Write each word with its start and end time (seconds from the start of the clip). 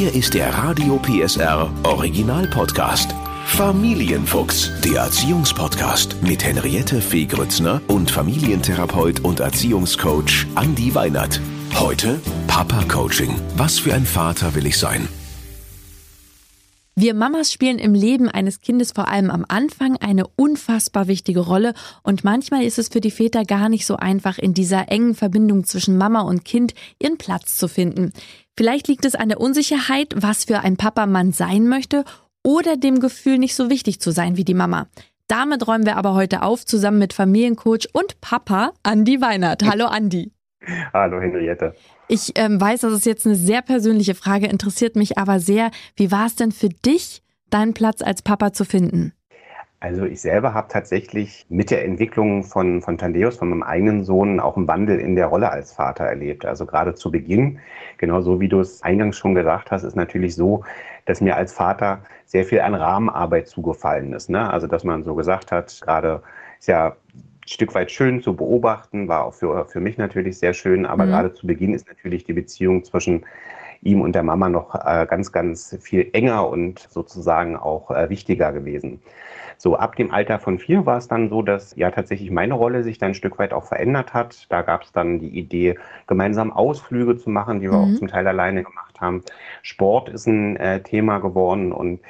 Hier 0.00 0.14
ist 0.14 0.32
der 0.32 0.48
Radio 0.54 0.96
PSR 0.96 1.70
Original 1.82 2.46
Podcast. 2.46 3.14
Familienfuchs, 3.44 4.70
der 4.82 5.02
Erziehungspodcast 5.02 6.22
mit 6.22 6.42
Henriette 6.42 7.02
Fee 7.02 7.26
Grützner 7.26 7.82
und 7.86 8.10
Familientherapeut 8.10 9.20
und 9.20 9.40
Erziehungscoach 9.40 10.46
Andi 10.54 10.94
Weinert. 10.94 11.38
Heute 11.78 12.18
Papa 12.46 12.82
Coaching. 12.84 13.38
Was 13.58 13.78
für 13.78 13.92
ein 13.92 14.06
Vater 14.06 14.54
will 14.54 14.64
ich 14.64 14.78
sein? 14.78 15.06
Wir 16.96 17.12
Mamas 17.12 17.52
spielen 17.52 17.78
im 17.78 17.92
Leben 17.92 18.28
eines 18.28 18.62
Kindes 18.62 18.92
vor 18.92 19.08
allem 19.08 19.30
am 19.30 19.44
Anfang 19.48 19.96
eine 19.98 20.26
unfassbar 20.36 21.08
wichtige 21.08 21.40
Rolle 21.40 21.74
und 22.02 22.24
manchmal 22.24 22.64
ist 22.64 22.78
es 22.78 22.88
für 22.88 23.00
die 23.02 23.10
Väter 23.10 23.44
gar 23.44 23.68
nicht 23.68 23.84
so 23.84 23.96
einfach, 23.96 24.38
in 24.38 24.54
dieser 24.54 24.90
engen 24.90 25.14
Verbindung 25.14 25.64
zwischen 25.64 25.98
Mama 25.98 26.22
und 26.22 26.46
Kind 26.46 26.72
ihren 26.98 27.18
Platz 27.18 27.56
zu 27.56 27.68
finden. 27.68 28.12
Vielleicht 28.60 28.88
liegt 28.88 29.06
es 29.06 29.14
an 29.14 29.30
der 29.30 29.40
Unsicherheit, 29.40 30.12
was 30.14 30.44
für 30.44 30.60
ein 30.60 30.76
Papa 30.76 31.06
man 31.06 31.32
sein 31.32 31.66
möchte 31.66 32.04
oder 32.44 32.76
dem 32.76 33.00
Gefühl, 33.00 33.38
nicht 33.38 33.54
so 33.54 33.70
wichtig 33.70 34.02
zu 34.02 34.10
sein 34.10 34.36
wie 34.36 34.44
die 34.44 34.52
Mama. 34.52 34.86
Damit 35.28 35.66
räumen 35.66 35.86
wir 35.86 35.96
aber 35.96 36.12
heute 36.12 36.42
auf, 36.42 36.66
zusammen 36.66 36.98
mit 36.98 37.14
Familiencoach 37.14 37.88
und 37.94 38.20
Papa 38.20 38.72
Andi 38.82 39.22
Weinert. 39.22 39.62
Hallo 39.62 39.86
Andi. 39.86 40.30
Hallo 40.92 41.22
Henriette. 41.22 41.74
Ich 42.06 42.32
ähm, 42.34 42.60
weiß, 42.60 42.82
das 42.82 42.92
ist 42.92 43.06
jetzt 43.06 43.24
eine 43.24 43.34
sehr 43.34 43.62
persönliche 43.62 44.14
Frage, 44.14 44.48
interessiert 44.48 44.94
mich 44.94 45.16
aber 45.16 45.40
sehr. 45.40 45.70
Wie 45.96 46.12
war 46.12 46.26
es 46.26 46.36
denn 46.36 46.52
für 46.52 46.68
dich, 46.68 47.22
deinen 47.48 47.72
Platz 47.72 48.02
als 48.02 48.20
Papa 48.20 48.52
zu 48.52 48.66
finden? 48.66 49.14
Also 49.82 50.04
ich 50.04 50.20
selber 50.20 50.52
habe 50.52 50.68
tatsächlich 50.68 51.46
mit 51.48 51.70
der 51.70 51.86
Entwicklung 51.86 52.44
von, 52.44 52.82
von 52.82 52.98
Tandeus, 52.98 53.38
von 53.38 53.48
meinem 53.48 53.62
eigenen 53.62 54.04
Sohn, 54.04 54.38
auch 54.38 54.58
einen 54.58 54.68
Wandel 54.68 55.00
in 55.00 55.16
der 55.16 55.26
Rolle 55.26 55.50
als 55.50 55.72
Vater 55.72 56.04
erlebt. 56.04 56.44
Also 56.44 56.66
gerade 56.66 56.94
zu 56.94 57.10
Beginn, 57.10 57.60
genau 57.96 58.20
so 58.20 58.40
wie 58.40 58.48
du 58.48 58.60
es 58.60 58.82
eingangs 58.82 59.16
schon 59.16 59.34
gesagt 59.34 59.70
hast, 59.70 59.82
ist 59.84 59.96
natürlich 59.96 60.34
so, 60.34 60.64
dass 61.06 61.22
mir 61.22 61.34
als 61.34 61.54
Vater 61.54 62.00
sehr 62.26 62.44
viel 62.44 62.60
an 62.60 62.74
Rahmenarbeit 62.74 63.48
zugefallen 63.48 64.12
ist. 64.12 64.28
Ne? 64.28 64.50
Also 64.50 64.66
dass 64.66 64.84
man 64.84 65.02
so 65.02 65.14
gesagt 65.14 65.50
hat, 65.50 65.80
gerade 65.80 66.22
ist 66.58 66.68
ja 66.68 66.94
Stück 67.46 67.74
weit 67.74 67.90
schön 67.90 68.20
zu 68.20 68.36
beobachten, 68.36 69.08
war 69.08 69.24
auch 69.24 69.34
für, 69.34 69.64
für 69.64 69.80
mich 69.80 69.96
natürlich 69.96 70.38
sehr 70.38 70.52
schön, 70.52 70.84
aber 70.84 71.06
mhm. 71.06 71.10
gerade 71.10 71.32
zu 71.32 71.46
Beginn 71.46 71.72
ist 71.72 71.88
natürlich 71.88 72.24
die 72.24 72.34
Beziehung 72.34 72.84
zwischen 72.84 73.24
ihm 73.82 74.00
und 74.00 74.14
der 74.14 74.22
Mama 74.22 74.48
noch 74.48 74.74
äh, 74.74 75.06
ganz, 75.08 75.32
ganz 75.32 75.76
viel 75.80 76.10
enger 76.12 76.48
und 76.48 76.80
sozusagen 76.90 77.56
auch 77.56 77.90
äh, 77.90 78.10
wichtiger 78.10 78.52
gewesen. 78.52 79.00
So 79.56 79.76
ab 79.76 79.96
dem 79.96 80.10
Alter 80.10 80.38
von 80.38 80.58
vier 80.58 80.86
war 80.86 80.96
es 80.96 81.08
dann 81.08 81.28
so, 81.28 81.42
dass 81.42 81.76
ja 81.76 81.90
tatsächlich 81.90 82.30
meine 82.30 82.54
Rolle 82.54 82.82
sich 82.82 82.96
dann 82.96 83.10
ein 83.10 83.14
Stück 83.14 83.38
weit 83.38 83.52
auch 83.52 83.64
verändert 83.64 84.14
hat. 84.14 84.46
Da 84.48 84.62
gab 84.62 84.84
es 84.84 84.92
dann 84.92 85.18
die 85.18 85.38
Idee, 85.38 85.78
gemeinsam 86.06 86.50
Ausflüge 86.50 87.18
zu 87.18 87.28
machen, 87.28 87.60
die 87.60 87.70
wir 87.70 87.76
mhm. 87.76 87.94
auch 87.94 87.98
zum 87.98 88.08
Teil 88.08 88.26
alleine 88.26 88.62
gemacht 88.62 89.00
haben. 89.00 89.22
Sport 89.62 90.08
ist 90.08 90.26
ein 90.26 90.56
äh, 90.56 90.82
Thema 90.82 91.18
geworden 91.18 91.72
und 91.72 92.00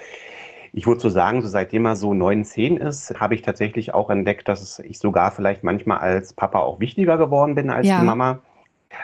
ich 0.72 0.86
würde 0.86 1.00
so 1.00 1.08
sagen, 1.08 1.42
so 1.42 1.48
seitdem 1.48 1.86
er 1.86 1.96
so 1.96 2.14
neun, 2.14 2.44
zehn 2.44 2.76
ist, 2.76 3.18
habe 3.18 3.34
ich 3.34 3.42
tatsächlich 3.42 3.92
auch 3.94 4.10
entdeckt, 4.10 4.46
dass 4.46 4.78
ich 4.78 5.00
sogar 5.00 5.32
vielleicht 5.32 5.64
manchmal 5.64 5.98
als 5.98 6.32
Papa 6.32 6.60
auch 6.60 6.78
wichtiger 6.78 7.18
geworden 7.18 7.56
bin 7.56 7.70
als 7.70 7.88
ja. 7.88 7.98
die 7.98 8.06
Mama. 8.06 8.38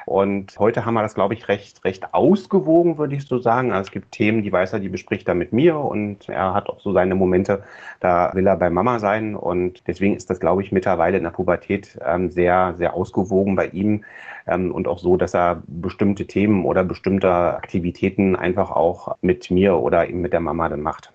Und 0.04 0.58
heute 0.58 0.84
haben 0.84 0.94
wir 0.94 1.02
das, 1.02 1.14
glaube 1.14 1.34
ich, 1.34 1.48
recht, 1.48 1.84
recht 1.84 2.14
ausgewogen, 2.14 2.98
würde 2.98 3.16
ich 3.16 3.26
so 3.26 3.38
sagen. 3.38 3.72
Also 3.72 3.88
es 3.88 3.90
gibt 3.92 4.12
Themen, 4.12 4.42
die 4.42 4.52
weiß 4.52 4.72
er, 4.72 4.80
die 4.80 4.88
bespricht 4.88 5.28
er 5.28 5.34
mit 5.34 5.52
mir 5.52 5.78
und 5.78 6.28
er 6.28 6.54
hat 6.54 6.68
auch 6.68 6.80
so 6.80 6.92
seine 6.92 7.14
Momente, 7.14 7.62
da 8.00 8.32
will 8.34 8.46
er 8.46 8.56
bei 8.56 8.70
Mama 8.70 8.98
sein. 8.98 9.34
Und 9.34 9.86
deswegen 9.86 10.16
ist 10.16 10.30
das, 10.30 10.40
glaube 10.40 10.62
ich, 10.62 10.72
mittlerweile 10.72 11.16
in 11.16 11.24
der 11.24 11.30
Pubertät 11.30 11.98
ähm, 12.04 12.30
sehr, 12.30 12.74
sehr 12.76 12.94
ausgewogen 12.94 13.56
bei 13.56 13.66
ihm 13.68 14.04
ähm, 14.46 14.72
und 14.72 14.88
auch 14.88 14.98
so, 14.98 15.16
dass 15.16 15.34
er 15.34 15.62
bestimmte 15.66 16.26
Themen 16.26 16.64
oder 16.64 16.84
bestimmte 16.84 17.30
Aktivitäten 17.30 18.36
einfach 18.36 18.70
auch 18.70 19.16
mit 19.20 19.50
mir 19.50 19.78
oder 19.78 20.08
eben 20.08 20.20
mit 20.20 20.32
der 20.32 20.40
Mama 20.40 20.68
dann 20.68 20.82
macht 20.82 21.12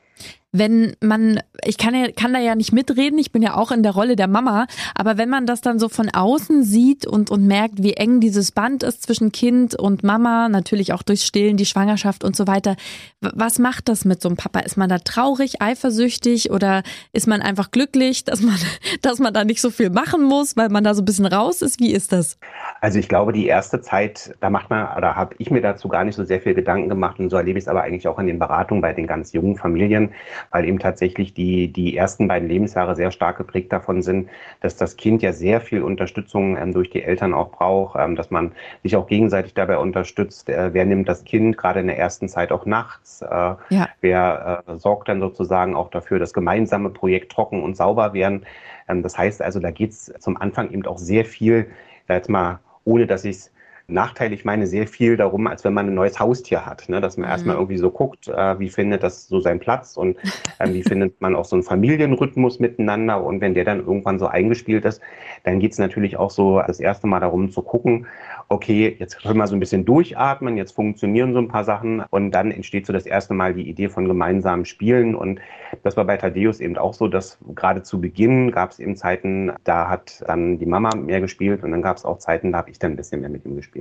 wenn 0.52 0.96
man, 1.02 1.40
ich 1.64 1.78
kann, 1.78 1.96
ja, 1.96 2.12
kann 2.12 2.34
da 2.34 2.40
ja 2.40 2.56
nicht 2.56 2.74
mitreden, 2.74 3.18
ich 3.18 3.32
bin 3.32 3.42
ja 3.42 3.56
auch 3.56 3.72
in 3.72 3.84
der 3.84 3.94
Rolle 3.94 4.18
der 4.18 4.28
Mama, 4.28 4.68
aber 4.96 5.18
wenn 5.18 5.30
man 5.30 5.46
das 5.46 5.62
dann 5.62 5.80
so 5.80 5.88
von 5.88 6.10
außen 6.10 6.64
sieht 6.64 7.06
und, 7.08 7.32
und 7.32 7.46
merkt, 7.46 7.82
wie 7.82 7.94
eng 7.94 8.20
dieses 8.20 8.52
Band 8.52 8.84
ist 8.84 9.04
zwischen 9.04 9.32
Kind 9.32 9.76
und 9.76 10.04
Mama, 10.04 10.50
natürlich 10.50 10.92
auch 10.92 11.04
durchs 11.04 11.26
Stillen, 11.26 11.56
die 11.56 11.66
Schwangerschaft 11.66 12.24
und 12.26 12.36
so 12.36 12.48
weiter, 12.48 12.76
was 13.22 13.60
macht 13.60 13.88
das 13.88 14.04
mit 14.04 14.22
so 14.22 14.28
einem 14.28 14.36
Papa? 14.36 14.60
Ist 14.60 14.78
man 14.78 14.90
da 14.90 14.98
traurig, 14.98 15.62
eifersüchtig 15.62 16.52
oder 16.52 16.84
ist 17.14 17.28
man 17.28 17.42
einfach 17.42 17.72
glücklich, 17.72 18.26
dass 18.26 18.42
man, 18.42 18.56
dass 19.02 19.20
man 19.20 19.34
da 19.34 19.46
nicht 19.46 19.62
so 19.62 19.70
viel 19.70 19.90
machen 19.90 20.24
muss, 20.24 20.58
weil 20.58 20.70
man 20.70 20.84
da 20.84 20.94
so 20.94 21.02
ein 21.02 21.06
bisschen 21.06 21.28
raus 21.28 21.62
ist? 21.62 21.80
Wie 21.80 21.94
ist 21.94 22.12
das? 22.12 22.38
Also 22.82 23.00
ich 23.00 23.08
glaube, 23.08 23.32
die 23.32 23.46
erste 23.46 23.80
Zeit, 23.80 24.36
da 24.42 24.50
macht 24.50 24.70
man, 24.70 24.98
oder 24.98 25.16
habe 25.16 25.36
ich 25.38 25.50
mir 25.50 25.62
dazu 25.62 25.88
gar 25.88 26.04
nicht 26.04 26.16
so 26.16 26.26
sehr 26.26 26.42
viel 26.42 26.54
Gedanken 26.54 26.90
gemacht 26.90 27.20
und 27.20 27.30
so 27.30 27.38
erlebe 27.38 27.58
ich 27.58 27.64
es 27.64 27.68
aber 27.70 27.84
eigentlich 27.84 28.08
auch 28.08 28.20
in 28.20 28.28
den 28.28 28.40
Beratungen 28.40 28.82
bei 28.82 28.94
den 28.94 29.08
ganz 29.08 29.32
jungen 29.32 29.56
Familien 29.56 30.12
weil 30.50 30.66
eben 30.66 30.80
tatsächlich 30.80 31.34
die, 31.34 31.72
die 31.72 31.96
ersten 31.96 32.28
beiden 32.28 32.48
Lebensjahre 32.48 32.96
sehr 32.96 33.12
stark 33.12 33.38
geprägt 33.38 33.72
davon 33.72 34.02
sind, 34.02 34.30
dass 34.62 34.76
das 34.76 34.98
Kind 34.98 35.22
ja 35.22 35.34
sehr 35.34 35.62
viel 35.62 35.84
Unterstützung 35.84 36.58
ähm, 36.58 36.74
durch 36.74 36.90
die 36.90 37.04
Eltern 37.04 37.34
auch 37.34 37.52
braucht, 37.52 37.98
ähm, 38.00 38.16
dass 38.16 38.32
man 38.32 38.54
sich 38.84 38.96
auch 38.96 39.08
gegenseitig 39.08 39.54
dabei 39.54 39.78
unterstützt. 39.78 40.50
Äh, 40.50 40.74
wer 40.74 40.86
nimmt 40.86 41.08
das 41.08 41.24
Kind 41.24 41.58
gerade 41.58 41.80
in 41.80 41.88
der 41.88 41.98
ersten 41.98 42.30
Zeit 42.30 42.52
auch 42.52 42.66
nachts? 42.66 43.22
Äh, 43.22 43.28
ja. 43.28 43.90
Wer 44.02 44.64
äh, 44.68 44.78
sorgt 44.78 45.10
dann 45.10 45.20
sozusagen 45.20 45.76
auch 45.76 45.90
dafür, 45.90 46.20
dass 46.20 46.34
gemeinsame 46.34 46.90
Projekte 46.90 47.36
trocken 47.36 47.64
und 47.64 47.76
sauber 47.76 48.14
werden? 48.14 48.46
Ähm, 48.88 49.04
das 49.04 49.18
heißt 49.18 49.42
also, 49.42 49.60
da 49.60 49.72
geht 49.72 49.92
es 49.92 50.14
zum 50.20 50.38
Anfang 50.38 50.72
eben 50.72 50.86
auch 50.86 50.98
sehr 50.98 51.26
viel, 51.26 51.68
jetzt 52.08 52.30
mal, 52.30 52.60
ohne 52.84 53.08
dass 53.08 53.26
ich 53.26 53.36
es 53.38 53.51
Nachteil, 53.92 54.34
ich 54.34 54.46
meine 54.46 54.68
sehr 54.68 54.88
viel 54.88 55.18
darum, 55.18 55.48
als 55.48 55.64
wenn 55.64 55.74
man 55.74 55.88
ein 55.88 55.94
neues 55.94 56.20
Haustier 56.20 56.66
hat, 56.66 56.90
ne? 56.90 57.02
dass 57.02 57.18
man 57.18 57.28
mhm. 57.28 57.32
erstmal 57.32 57.56
irgendwie 57.56 57.78
so 57.78 57.92
guckt, 57.92 58.28
äh, 58.28 58.60
wie 58.60 58.70
findet 58.70 59.04
das 59.04 59.28
so 59.28 59.40
seinen 59.40 59.60
Platz 59.60 59.98
und 59.98 60.18
äh, 60.60 60.74
wie 60.74 60.84
findet 60.92 61.20
man 61.22 61.36
auch 61.36 61.46
so 61.46 61.56
einen 61.56 61.64
Familienrhythmus 61.64 62.60
miteinander 62.60 63.24
und 63.24 63.42
wenn 63.42 63.54
der 63.54 63.66
dann 63.66 63.80
irgendwann 63.80 64.20
so 64.20 64.28
eingespielt 64.28 64.86
ist, 64.86 65.02
dann 65.44 65.60
geht 65.60 65.74
es 65.74 65.80
natürlich 65.80 66.18
auch 66.18 66.32
so 66.32 66.62
das 66.66 66.80
erste 66.80 67.08
Mal 67.08 67.20
darum 67.20 67.52
zu 67.52 67.62
gucken, 67.62 68.08
okay, 68.50 68.96
jetzt 69.00 69.22
können 69.22 69.38
wir 69.38 69.48
so 69.48 69.56
ein 69.56 69.60
bisschen 69.60 69.86
durchatmen, 69.86 70.58
jetzt 70.58 70.74
funktionieren 70.74 71.34
so 71.34 71.40
ein 71.40 71.48
paar 71.48 71.64
Sachen 71.64 72.04
und 72.10 72.32
dann 72.32 72.52
entsteht 72.52 72.86
so 72.86 72.94
das 72.94 73.06
erste 73.06 73.34
Mal 73.34 73.54
die 73.54 73.70
Idee 73.70 73.90
von 73.90 74.08
gemeinsamen 74.08 74.66
Spielen 74.66 75.16
und 75.16 75.40
das 75.84 75.96
war 75.98 76.06
bei 76.06 76.18
Thaddeus 76.18 76.60
eben 76.60 76.78
auch 76.78 76.94
so, 76.94 77.08
dass 77.08 77.38
gerade 77.56 77.82
zu 77.84 78.02
Beginn 78.02 78.52
gab 78.52 78.72
es 78.72 78.80
eben 78.80 78.96
Zeiten, 78.96 79.52
da 79.64 79.90
hat 79.90 80.24
dann 80.28 80.60
die 80.60 80.66
Mama 80.66 80.96
mehr 80.96 81.22
gespielt 81.22 81.64
und 81.64 81.72
dann 81.72 81.82
gab 81.82 81.98
es 81.98 82.06
auch 82.06 82.20
Zeiten, 82.20 82.52
da 82.52 82.60
habe 82.60 82.70
ich 82.70 82.80
dann 82.80 82.92
ein 82.92 82.98
bisschen 82.98 83.22
mehr 83.22 83.30
mit 83.30 83.46
ihm 83.46 83.56
gespielt. 83.56 83.81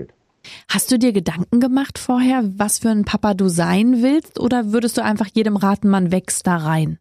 Hast 0.69 0.91
du 0.91 0.99
dir 0.99 1.12
Gedanken 1.12 1.61
gemacht 1.61 1.99
vorher, 1.99 2.43
was 2.56 2.78
für 2.78 2.91
ein 2.91 3.05
Papa 3.05 3.34
du 3.34 3.49
sein 3.49 4.03
willst 4.03 4.41
oder 4.41 4.73
würdest 4.73 4.97
du 4.99 5.05
einfach 5.05 5.28
jedem 5.33 5.56
raten, 5.56 5.89
man 5.89 6.12
wächst 6.12 6.47
da 6.47 6.56
rein? 6.56 6.99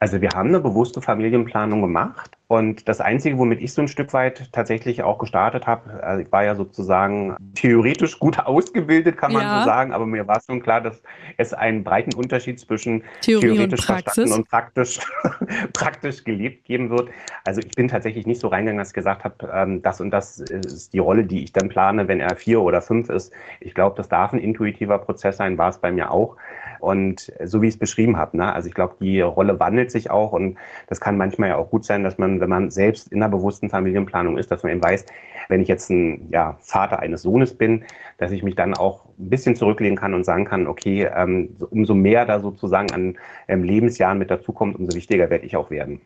Also 0.00 0.20
wir 0.20 0.30
haben 0.30 0.48
eine 0.48 0.60
bewusste 0.60 1.00
Familienplanung 1.00 1.80
gemacht 1.80 2.38
und 2.46 2.88
das 2.88 3.02
Einzige, 3.02 3.36
womit 3.36 3.60
ich 3.60 3.74
so 3.74 3.82
ein 3.82 3.88
Stück 3.88 4.14
weit 4.14 4.50
tatsächlich 4.52 5.02
auch 5.02 5.18
gestartet 5.18 5.66
habe, 5.66 6.02
also 6.02 6.22
ich 6.22 6.32
war 6.32 6.44
ja 6.44 6.54
sozusagen 6.54 7.36
theoretisch 7.54 8.18
gut 8.18 8.38
ausgebildet, 8.46 9.18
kann 9.18 9.34
man 9.34 9.42
ja. 9.42 9.60
so 9.60 9.66
sagen, 9.66 9.92
aber 9.92 10.06
mir 10.06 10.26
war 10.26 10.40
schon 10.40 10.62
klar, 10.62 10.80
dass 10.80 11.02
es 11.36 11.52
einen 11.52 11.84
breiten 11.84 12.14
Unterschied 12.14 12.58
zwischen 12.58 13.02
Theorie 13.20 13.48
theoretisch 13.48 13.80
und 13.80 14.00
verstanden 14.00 14.32
und 14.32 14.48
praktisch, 14.48 15.00
praktisch 15.74 16.24
gelebt 16.24 16.64
geben 16.64 16.88
wird. 16.88 17.10
Also 17.44 17.60
ich 17.60 17.74
bin 17.74 17.88
tatsächlich 17.88 18.26
nicht 18.26 18.40
so 18.40 18.48
reingegangen, 18.48 18.78
dass 18.78 18.88
ich 18.88 18.94
gesagt 18.94 19.24
habe, 19.24 19.50
ähm, 19.52 19.82
das 19.82 20.00
und 20.00 20.10
das 20.10 20.38
ist 20.38 20.94
die 20.94 21.00
Rolle, 21.00 21.24
die 21.24 21.44
ich 21.44 21.52
dann 21.52 21.68
plane, 21.68 22.08
wenn 22.08 22.20
er 22.20 22.34
vier 22.36 22.62
oder 22.62 22.80
fünf 22.80 23.10
ist. 23.10 23.30
Ich 23.60 23.74
glaube, 23.74 23.96
das 23.96 24.08
darf 24.08 24.32
ein 24.32 24.38
intuitiver 24.38 24.98
Prozess 24.98 25.36
sein, 25.36 25.58
war 25.58 25.68
es 25.68 25.78
bei 25.78 25.92
mir 25.92 26.10
auch. 26.10 26.36
Und 26.80 27.32
so 27.44 27.62
wie 27.62 27.68
ich 27.68 27.74
es 27.74 27.78
beschrieben 27.78 28.16
habe, 28.16 28.36
ne? 28.36 28.52
also 28.52 28.68
ich 28.68 28.74
glaube, 28.74 28.96
die 29.00 29.20
Rolle 29.20 29.58
wandelt 29.60 29.90
sich 29.90 30.10
auch 30.10 30.32
und 30.32 30.56
das 30.86 31.00
kann 31.00 31.16
manchmal 31.16 31.50
ja 31.50 31.56
auch 31.56 31.70
gut 31.70 31.84
sein, 31.84 32.04
dass 32.04 32.18
man, 32.18 32.40
wenn 32.40 32.48
man 32.48 32.70
selbst 32.70 33.12
in 33.12 33.22
einer 33.22 33.30
bewussten 33.30 33.68
Familienplanung 33.70 34.38
ist, 34.38 34.50
dass 34.50 34.62
man 34.62 34.72
eben 34.72 34.82
weiß, 34.82 35.04
wenn 35.48 35.60
ich 35.60 35.68
jetzt 35.68 35.90
ein 35.90 36.28
ja, 36.30 36.56
Vater 36.60 37.00
eines 37.00 37.22
Sohnes 37.22 37.54
bin, 37.54 37.84
dass 38.18 38.32
ich 38.32 38.42
mich 38.42 38.54
dann 38.54 38.74
auch 38.74 39.06
ein 39.18 39.30
bisschen 39.30 39.56
zurücklehnen 39.56 39.96
kann 39.96 40.14
und 40.14 40.24
sagen 40.24 40.44
kann, 40.44 40.66
okay, 40.66 41.08
ähm, 41.14 41.56
umso 41.70 41.94
mehr 41.94 42.26
da 42.26 42.40
sozusagen 42.40 42.92
an 42.92 43.18
ähm, 43.48 43.62
Lebensjahren 43.64 44.18
mit 44.18 44.30
dazukommt, 44.30 44.78
umso 44.78 44.96
wichtiger 44.96 45.30
werde 45.30 45.46
ich 45.46 45.56
auch 45.56 45.70
werden. 45.70 46.00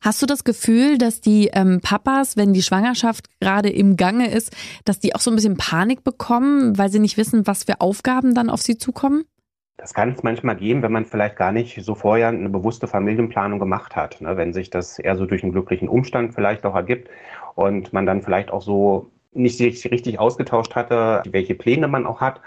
Hast 0.00 0.22
du 0.22 0.26
das 0.26 0.44
Gefühl, 0.44 0.96
dass 0.96 1.20
die 1.20 1.50
ähm, 1.52 1.80
Papas, 1.82 2.36
wenn 2.36 2.52
die 2.52 2.62
Schwangerschaft 2.62 3.26
gerade 3.40 3.68
im 3.68 3.96
Gange 3.96 4.30
ist, 4.30 4.54
dass 4.84 5.00
die 5.00 5.14
auch 5.14 5.20
so 5.20 5.30
ein 5.30 5.34
bisschen 5.34 5.56
Panik 5.56 6.04
bekommen, 6.04 6.78
weil 6.78 6.88
sie 6.88 7.00
nicht 7.00 7.16
wissen, 7.16 7.46
was 7.46 7.64
für 7.64 7.80
Aufgaben 7.80 8.34
dann 8.34 8.48
auf 8.48 8.62
sie 8.62 8.78
zukommen? 8.78 9.24
Das 9.78 9.94
kann 9.94 10.10
es 10.10 10.24
manchmal 10.24 10.56
geben, 10.56 10.82
wenn 10.82 10.90
man 10.90 11.04
vielleicht 11.04 11.36
gar 11.36 11.52
nicht 11.52 11.82
so 11.82 11.94
vorher 11.94 12.28
eine 12.28 12.48
bewusste 12.48 12.88
Familienplanung 12.88 13.60
gemacht 13.60 13.94
hat. 13.94 14.20
Ne? 14.20 14.36
Wenn 14.36 14.52
sich 14.52 14.70
das 14.70 14.98
eher 14.98 15.16
so 15.16 15.24
durch 15.24 15.44
einen 15.44 15.52
glücklichen 15.52 15.88
Umstand 15.88 16.34
vielleicht 16.34 16.66
auch 16.66 16.74
ergibt 16.74 17.08
und 17.54 17.92
man 17.92 18.04
dann 18.04 18.20
vielleicht 18.20 18.50
auch 18.50 18.60
so 18.60 19.10
nicht 19.34 19.60
richtig 19.60 20.18
ausgetauscht 20.18 20.74
hatte, 20.74 21.22
welche 21.30 21.54
Pläne 21.54 21.86
man 21.86 22.06
auch 22.06 22.20
hat, 22.20 22.40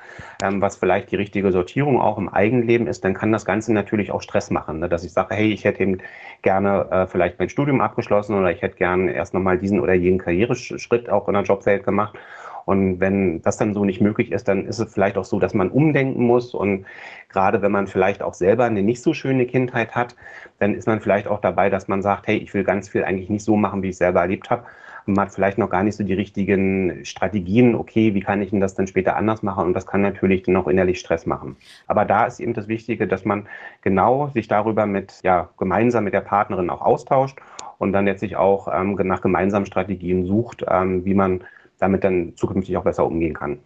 ähm, 0.43 0.61
was 0.61 0.75
vielleicht 0.75 1.09
die 1.11 1.15
richtige 1.15 1.53
Sortierung 1.53 2.01
auch 2.01 2.17
im 2.17 2.27
Eigenleben 2.27 2.85
ist, 2.85 3.05
dann 3.05 3.13
kann 3.13 3.31
das 3.31 3.45
Ganze 3.45 3.71
natürlich 3.71 4.11
auch 4.11 4.21
Stress 4.21 4.49
machen. 4.49 4.79
Ne? 4.79 4.89
Dass 4.89 5.05
ich 5.05 5.13
sage, 5.13 5.33
hey, 5.33 5.53
ich 5.53 5.63
hätte 5.63 5.83
eben 5.83 5.99
gerne 6.41 6.91
äh, 6.91 7.07
vielleicht 7.07 7.39
mein 7.39 7.47
Studium 7.47 7.79
abgeschlossen 7.79 8.35
oder 8.35 8.51
ich 8.51 8.61
hätte 8.61 8.75
gerne 8.75 9.13
erst 9.13 9.33
nochmal 9.33 9.57
diesen 9.57 9.79
oder 9.79 9.93
jenen 9.93 10.19
Karriereschritt 10.19 11.09
auch 11.09 11.29
in 11.29 11.35
der 11.35 11.43
Jobwelt 11.43 11.85
gemacht 11.85 12.17
Und 12.65 12.99
wenn 12.99 13.41
das 13.41 13.57
dann 13.57 13.73
so 13.73 13.85
nicht 13.85 14.01
möglich 14.01 14.31
ist, 14.31 14.47
dann 14.47 14.65
ist 14.65 14.79
es 14.79 14.93
vielleicht 14.93 15.17
auch 15.17 15.25
so, 15.25 15.39
dass 15.39 15.53
man 15.53 15.69
umdenken 15.69 16.25
muss. 16.25 16.53
Und 16.53 16.85
gerade 17.29 17.61
wenn 17.61 17.71
man 17.71 17.87
vielleicht 17.87 18.21
auch 18.21 18.33
selber 18.33 18.65
eine 18.65 18.81
nicht 18.81 19.01
so 19.01 19.13
schöne 19.13 19.45
Kindheit 19.45 19.95
hat, 19.95 20.15
dann 20.59 20.75
ist 20.75 20.87
man 20.87 21.01
vielleicht 21.01 21.27
auch 21.27 21.41
dabei, 21.41 21.69
dass 21.69 21.87
man 21.87 22.01
sagt, 22.01 22.27
hey, 22.27 22.37
ich 22.37 22.53
will 22.53 22.63
ganz 22.63 22.89
viel 22.89 23.03
eigentlich 23.03 23.29
nicht 23.29 23.43
so 23.43 23.55
machen, 23.55 23.83
wie 23.83 23.89
ich 23.89 23.97
selber 23.97 24.21
erlebt 24.21 24.49
habe. 24.49 24.65
Man 25.07 25.25
hat 25.25 25.33
vielleicht 25.33 25.57
noch 25.57 25.69
gar 25.69 25.83
nicht 25.83 25.95
so 25.95 26.03
die 26.03 26.13
richtigen 26.13 27.03
Strategien, 27.03 27.73
okay, 27.73 28.13
wie 28.13 28.19
kann 28.19 28.41
ich 28.41 28.51
denn 28.51 28.59
das 28.59 28.75
dann 28.75 28.85
später 28.85 29.15
anders 29.15 29.41
machen? 29.41 29.65
Und 29.65 29.73
das 29.73 29.87
kann 29.87 30.01
natürlich 30.01 30.43
dann 30.43 30.55
auch 30.55 30.67
innerlich 30.67 30.99
Stress 30.99 31.25
machen. 31.25 31.57
Aber 31.87 32.05
da 32.05 32.25
ist 32.25 32.39
eben 32.39 32.53
das 32.53 32.67
Wichtige, 32.67 33.07
dass 33.07 33.25
man 33.25 33.47
genau 33.81 34.29
sich 34.33 34.47
darüber 34.47 34.85
mit, 34.85 35.19
ja, 35.23 35.49
gemeinsam 35.57 36.03
mit 36.03 36.13
der 36.13 36.21
Partnerin 36.21 36.69
auch 36.69 36.81
austauscht 36.81 37.39
und 37.79 37.93
dann 37.93 38.05
letztlich 38.05 38.35
auch 38.35 38.67
ähm, 38.71 38.93
nach 39.03 39.21
gemeinsamen 39.21 39.65
Strategien 39.65 40.25
sucht, 40.25 40.63
ähm, 40.69 41.03
wie 41.03 41.15
man 41.15 41.43
damit 41.81 42.03
dann 42.05 42.33
zukünftig 42.37 42.77
auch 42.77 42.83
besser 42.83 43.05
umgehen 43.05 43.33
kann. 43.33 43.59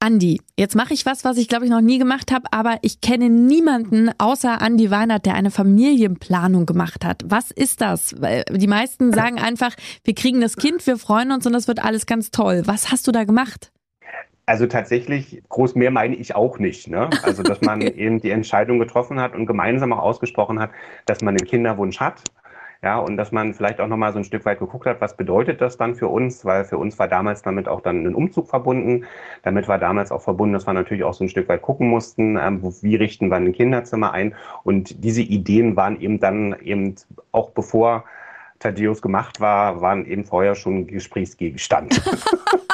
Andi, 0.00 0.40
jetzt 0.56 0.76
mache 0.76 0.94
ich 0.94 1.06
was, 1.06 1.24
was 1.24 1.38
ich 1.38 1.48
glaube 1.48 1.64
ich 1.64 1.70
noch 1.70 1.80
nie 1.80 1.98
gemacht 1.98 2.30
habe, 2.32 2.46
aber 2.52 2.78
ich 2.82 3.00
kenne 3.00 3.28
niemanden 3.28 4.10
außer 4.18 4.62
Andi 4.62 4.92
Weinert, 4.92 5.26
der 5.26 5.34
eine 5.34 5.50
Familienplanung 5.50 6.66
gemacht 6.66 7.04
hat. 7.04 7.24
Was 7.26 7.50
ist 7.50 7.80
das? 7.80 8.14
Die 8.50 8.66
meisten 8.68 9.12
sagen 9.12 9.38
einfach, 9.38 9.74
wir 10.04 10.14
kriegen 10.14 10.40
das 10.40 10.56
Kind, 10.56 10.86
wir 10.86 10.98
freuen 10.98 11.32
uns 11.32 11.46
und 11.46 11.52
das 11.52 11.66
wird 11.66 11.84
alles 11.84 12.06
ganz 12.06 12.30
toll. 12.30 12.62
Was 12.66 12.92
hast 12.92 13.08
du 13.08 13.12
da 13.12 13.24
gemacht? 13.24 13.72
Also 14.46 14.66
tatsächlich, 14.66 15.42
groß 15.50 15.74
mehr 15.74 15.90
meine 15.90 16.14
ich 16.14 16.34
auch 16.34 16.58
nicht. 16.58 16.88
Ne? 16.88 17.10
Also, 17.22 17.42
dass 17.42 17.60
man 17.62 17.82
eben 17.82 18.20
die 18.20 18.30
Entscheidung 18.30 18.78
getroffen 18.78 19.20
hat 19.20 19.34
und 19.34 19.46
gemeinsam 19.46 19.92
auch 19.92 19.98
ausgesprochen 19.98 20.58
hat, 20.58 20.70
dass 21.04 21.20
man 21.20 21.36
den 21.36 21.46
Kinderwunsch 21.46 22.00
hat 22.00 22.22
ja, 22.82 22.98
und 22.98 23.16
dass 23.16 23.32
man 23.32 23.54
vielleicht 23.54 23.80
auch 23.80 23.88
nochmal 23.88 24.12
so 24.12 24.18
ein 24.18 24.24
Stück 24.24 24.44
weit 24.44 24.60
geguckt 24.60 24.86
hat, 24.86 25.00
was 25.00 25.16
bedeutet 25.16 25.60
das 25.60 25.76
dann 25.76 25.96
für 25.96 26.06
uns, 26.06 26.44
weil 26.44 26.64
für 26.64 26.78
uns 26.78 26.96
war 26.98 27.08
damals 27.08 27.42
damit 27.42 27.66
auch 27.66 27.80
dann 27.80 28.06
ein 28.06 28.14
Umzug 28.14 28.48
verbunden. 28.48 29.04
Damit 29.42 29.66
war 29.66 29.78
damals 29.78 30.12
auch 30.12 30.22
verbunden, 30.22 30.52
dass 30.52 30.66
wir 30.66 30.74
natürlich 30.74 31.02
auch 31.02 31.14
so 31.14 31.24
ein 31.24 31.28
Stück 31.28 31.48
weit 31.48 31.62
gucken 31.62 31.88
mussten, 31.88 32.36
ähm, 32.36 32.62
wie 32.82 32.94
richten 32.94 33.30
wir 33.30 33.36
ein 33.36 33.52
Kinderzimmer 33.52 34.12
ein. 34.12 34.34
Und 34.62 35.02
diese 35.02 35.22
Ideen 35.22 35.74
waren 35.74 36.00
eben 36.00 36.20
dann 36.20 36.54
eben 36.62 36.94
auch 37.32 37.50
bevor 37.50 38.04
Thaddeus 38.60 39.02
gemacht 39.02 39.40
war, 39.40 39.80
waren 39.80 40.06
eben 40.06 40.24
vorher 40.24 40.54
schon 40.54 40.86
Gesprächsgegenstand. 40.86 42.00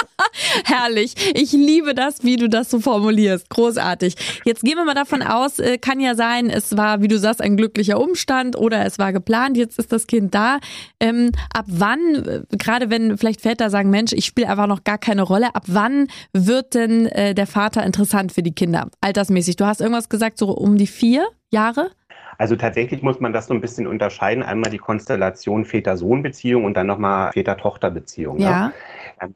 Herrlich. 0.64 1.14
Ich 1.34 1.52
liebe 1.52 1.94
das, 1.94 2.24
wie 2.24 2.36
du 2.36 2.48
das 2.48 2.70
so 2.70 2.80
formulierst. 2.80 3.50
Großartig. 3.50 4.14
Jetzt 4.44 4.62
gehen 4.62 4.76
wir 4.76 4.84
mal 4.84 4.94
davon 4.94 5.22
aus, 5.22 5.58
äh, 5.58 5.78
kann 5.78 6.00
ja 6.00 6.14
sein, 6.14 6.50
es 6.50 6.76
war, 6.76 7.02
wie 7.02 7.08
du 7.08 7.18
sagst, 7.18 7.40
ein 7.40 7.56
glücklicher 7.56 8.00
Umstand 8.00 8.56
oder 8.56 8.84
es 8.84 8.98
war 8.98 9.12
geplant, 9.12 9.56
jetzt 9.56 9.78
ist 9.78 9.92
das 9.92 10.06
Kind 10.06 10.34
da. 10.34 10.58
Ähm, 11.00 11.32
ab 11.52 11.66
wann, 11.68 12.00
äh, 12.14 12.56
gerade 12.56 12.90
wenn 12.90 13.18
vielleicht 13.18 13.40
Väter 13.40 13.70
sagen, 13.70 13.90
Mensch, 13.90 14.12
ich 14.12 14.24
spiele 14.24 14.48
einfach 14.48 14.66
noch 14.66 14.84
gar 14.84 14.98
keine 14.98 15.22
Rolle, 15.22 15.54
ab 15.54 15.64
wann 15.66 16.08
wird 16.32 16.74
denn 16.74 17.06
äh, 17.06 17.34
der 17.34 17.46
Vater 17.46 17.84
interessant 17.84 18.32
für 18.32 18.42
die 18.42 18.54
Kinder? 18.54 18.88
Altersmäßig. 19.00 19.56
Du 19.56 19.66
hast 19.66 19.80
irgendwas 19.80 20.08
gesagt, 20.08 20.38
so 20.38 20.50
um 20.50 20.76
die 20.76 20.86
vier 20.86 21.26
Jahre? 21.50 21.90
Also 22.38 22.56
tatsächlich 22.56 23.02
muss 23.02 23.20
man 23.20 23.32
das 23.32 23.46
so 23.46 23.54
ein 23.54 23.60
bisschen 23.60 23.86
unterscheiden. 23.86 24.42
Einmal 24.42 24.70
die 24.70 24.78
Konstellation 24.78 25.64
Väter-Sohn-Beziehung 25.64 26.64
und 26.64 26.76
dann 26.76 26.86
nochmal 26.86 27.32
Väter-Tochter-Beziehung. 27.32 28.38
Ne? 28.38 28.44
Ja. 28.44 28.66
Ne? 28.66 28.72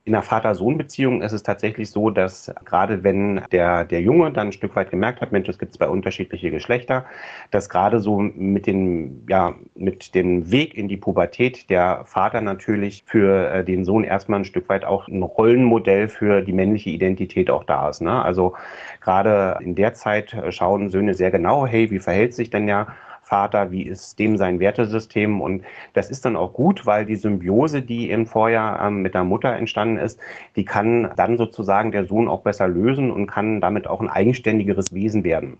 In 0.05 0.12
der 0.12 0.23
Vater-Sohn-Beziehung 0.23 1.23
ist 1.23 1.32
es 1.32 1.43
tatsächlich 1.43 1.90
so, 1.90 2.11
dass 2.11 2.52
gerade 2.64 3.05
wenn 3.05 3.43
der, 3.52 3.85
der 3.85 4.00
Junge 4.00 4.32
dann 4.32 4.49
ein 4.49 4.52
Stück 4.52 4.75
weit 4.76 4.90
gemerkt 4.90 5.20
hat, 5.20 5.32
Mensch, 5.32 5.49
es 5.49 5.58
gibt 5.58 5.75
zwei 5.75 5.88
unterschiedliche 5.88 6.50
Geschlechter, 6.50 7.05
dass 7.50 7.69
gerade 7.69 8.00
so 8.00 8.19
mit, 8.19 8.67
den, 8.67 9.26
ja, 9.29 9.55
mit 9.75 10.14
dem 10.14 10.50
Weg 10.50 10.75
in 10.75 10.88
die 10.88 10.96
Pubertät 10.96 11.70
der 11.70 12.05
Vater 12.05 12.40
natürlich 12.40 13.05
für 13.06 13.50
äh, 13.50 13.64
den 13.64 13.85
Sohn 13.85 14.05
erstmal 14.05 14.40
ein 14.40 14.44
Stück 14.44 14.69
weit 14.69 14.85
auch 14.85 15.08
ein 15.08 15.23
Rollenmodell 15.23 16.08
für 16.08 16.43
die 16.43 16.52
männliche 16.52 16.91
Identität 16.91 17.50
auch 17.50 17.64
da 17.64 17.88
ist. 17.88 18.00
Ne? 18.00 18.23
Also 18.23 18.55
gerade 19.00 19.58
in 19.61 19.75
der 19.75 19.94
Zeit 19.94 20.37
schauen 20.50 20.91
Söhne 20.91 21.14
sehr 21.14 21.31
genau, 21.31 21.67
hey, 21.67 21.91
wie 21.91 21.99
verhält 21.99 22.34
sich 22.34 22.50
denn 22.50 22.69
ja 22.69 22.88
Vater, 23.28 23.70
wie 23.70 23.82
ist 23.82 24.19
dem 24.19 24.38
sein 24.38 24.58
Wertesystem 24.58 25.40
und 25.42 25.62
das 25.92 26.10
ist 26.10 26.25
dann 26.25 26.34
auch 26.34 26.54
gut, 26.54 26.86
weil 26.86 27.04
die 27.04 27.16
Symbiose, 27.16 27.82
die 27.82 28.10
im 28.10 28.26
Vorjahr 28.26 28.86
ähm, 28.86 29.02
mit 29.02 29.14
der 29.14 29.25
Mutter 29.25 29.52
entstanden 29.54 29.98
ist, 29.98 30.19
die 30.56 30.64
kann 30.64 31.10
dann 31.16 31.36
sozusagen 31.36 31.92
der 31.92 32.06
Sohn 32.06 32.26
auch 32.26 32.40
besser 32.40 32.66
lösen 32.69 33.10
und 33.10 33.26
kann 33.26 33.60
damit 33.60 33.86
auch 33.86 34.00
ein 34.00 34.08
eigenständigeres 34.08 34.94
Wesen 34.94 35.25
werden. 35.25 35.58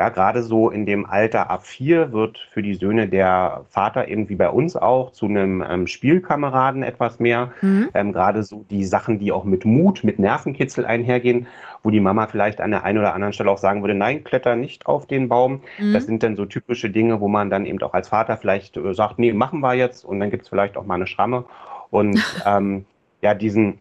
Ja, 0.00 0.08
gerade 0.08 0.42
so 0.42 0.70
in 0.70 0.86
dem 0.86 1.04
Alter 1.04 1.50
ab 1.50 1.66
vier 1.66 2.10
wird 2.10 2.38
für 2.38 2.62
die 2.62 2.72
Söhne 2.72 3.06
der 3.06 3.66
Vater 3.68 4.08
eben 4.08 4.30
wie 4.30 4.34
bei 4.34 4.48
uns 4.48 4.74
auch 4.74 5.12
zu 5.12 5.26
einem 5.26 5.62
ähm, 5.68 5.86
Spielkameraden 5.86 6.82
etwas 6.82 7.20
mehr. 7.20 7.52
Mhm. 7.60 7.90
Ähm, 7.92 8.14
gerade 8.14 8.42
so 8.42 8.64
die 8.70 8.86
Sachen, 8.86 9.18
die 9.18 9.30
auch 9.30 9.44
mit 9.44 9.66
Mut, 9.66 10.02
mit 10.02 10.18
Nervenkitzel 10.18 10.86
einhergehen, 10.86 11.48
wo 11.82 11.90
die 11.90 12.00
Mama 12.00 12.28
vielleicht 12.28 12.62
an 12.62 12.70
der 12.70 12.84
einen 12.84 12.96
oder 12.96 13.12
anderen 13.12 13.34
Stelle 13.34 13.50
auch 13.50 13.58
sagen 13.58 13.82
würde, 13.82 13.92
nein, 13.92 14.24
kletter 14.24 14.56
nicht 14.56 14.86
auf 14.86 15.06
den 15.06 15.28
Baum. 15.28 15.60
Mhm. 15.78 15.92
Das 15.92 16.06
sind 16.06 16.22
dann 16.22 16.34
so 16.34 16.46
typische 16.46 16.88
Dinge, 16.88 17.20
wo 17.20 17.28
man 17.28 17.50
dann 17.50 17.66
eben 17.66 17.82
auch 17.82 17.92
als 17.92 18.08
Vater 18.08 18.38
vielleicht 18.38 18.78
äh, 18.78 18.94
sagt, 18.94 19.18
nee, 19.18 19.34
machen 19.34 19.60
wir 19.60 19.74
jetzt 19.74 20.06
und 20.06 20.18
dann 20.18 20.30
gibt 20.30 20.44
es 20.44 20.48
vielleicht 20.48 20.78
auch 20.78 20.86
mal 20.86 20.94
eine 20.94 21.06
Schramme. 21.06 21.44
Und 21.90 22.24
ähm, 22.46 22.86
ja, 23.20 23.34
diesen 23.34 23.80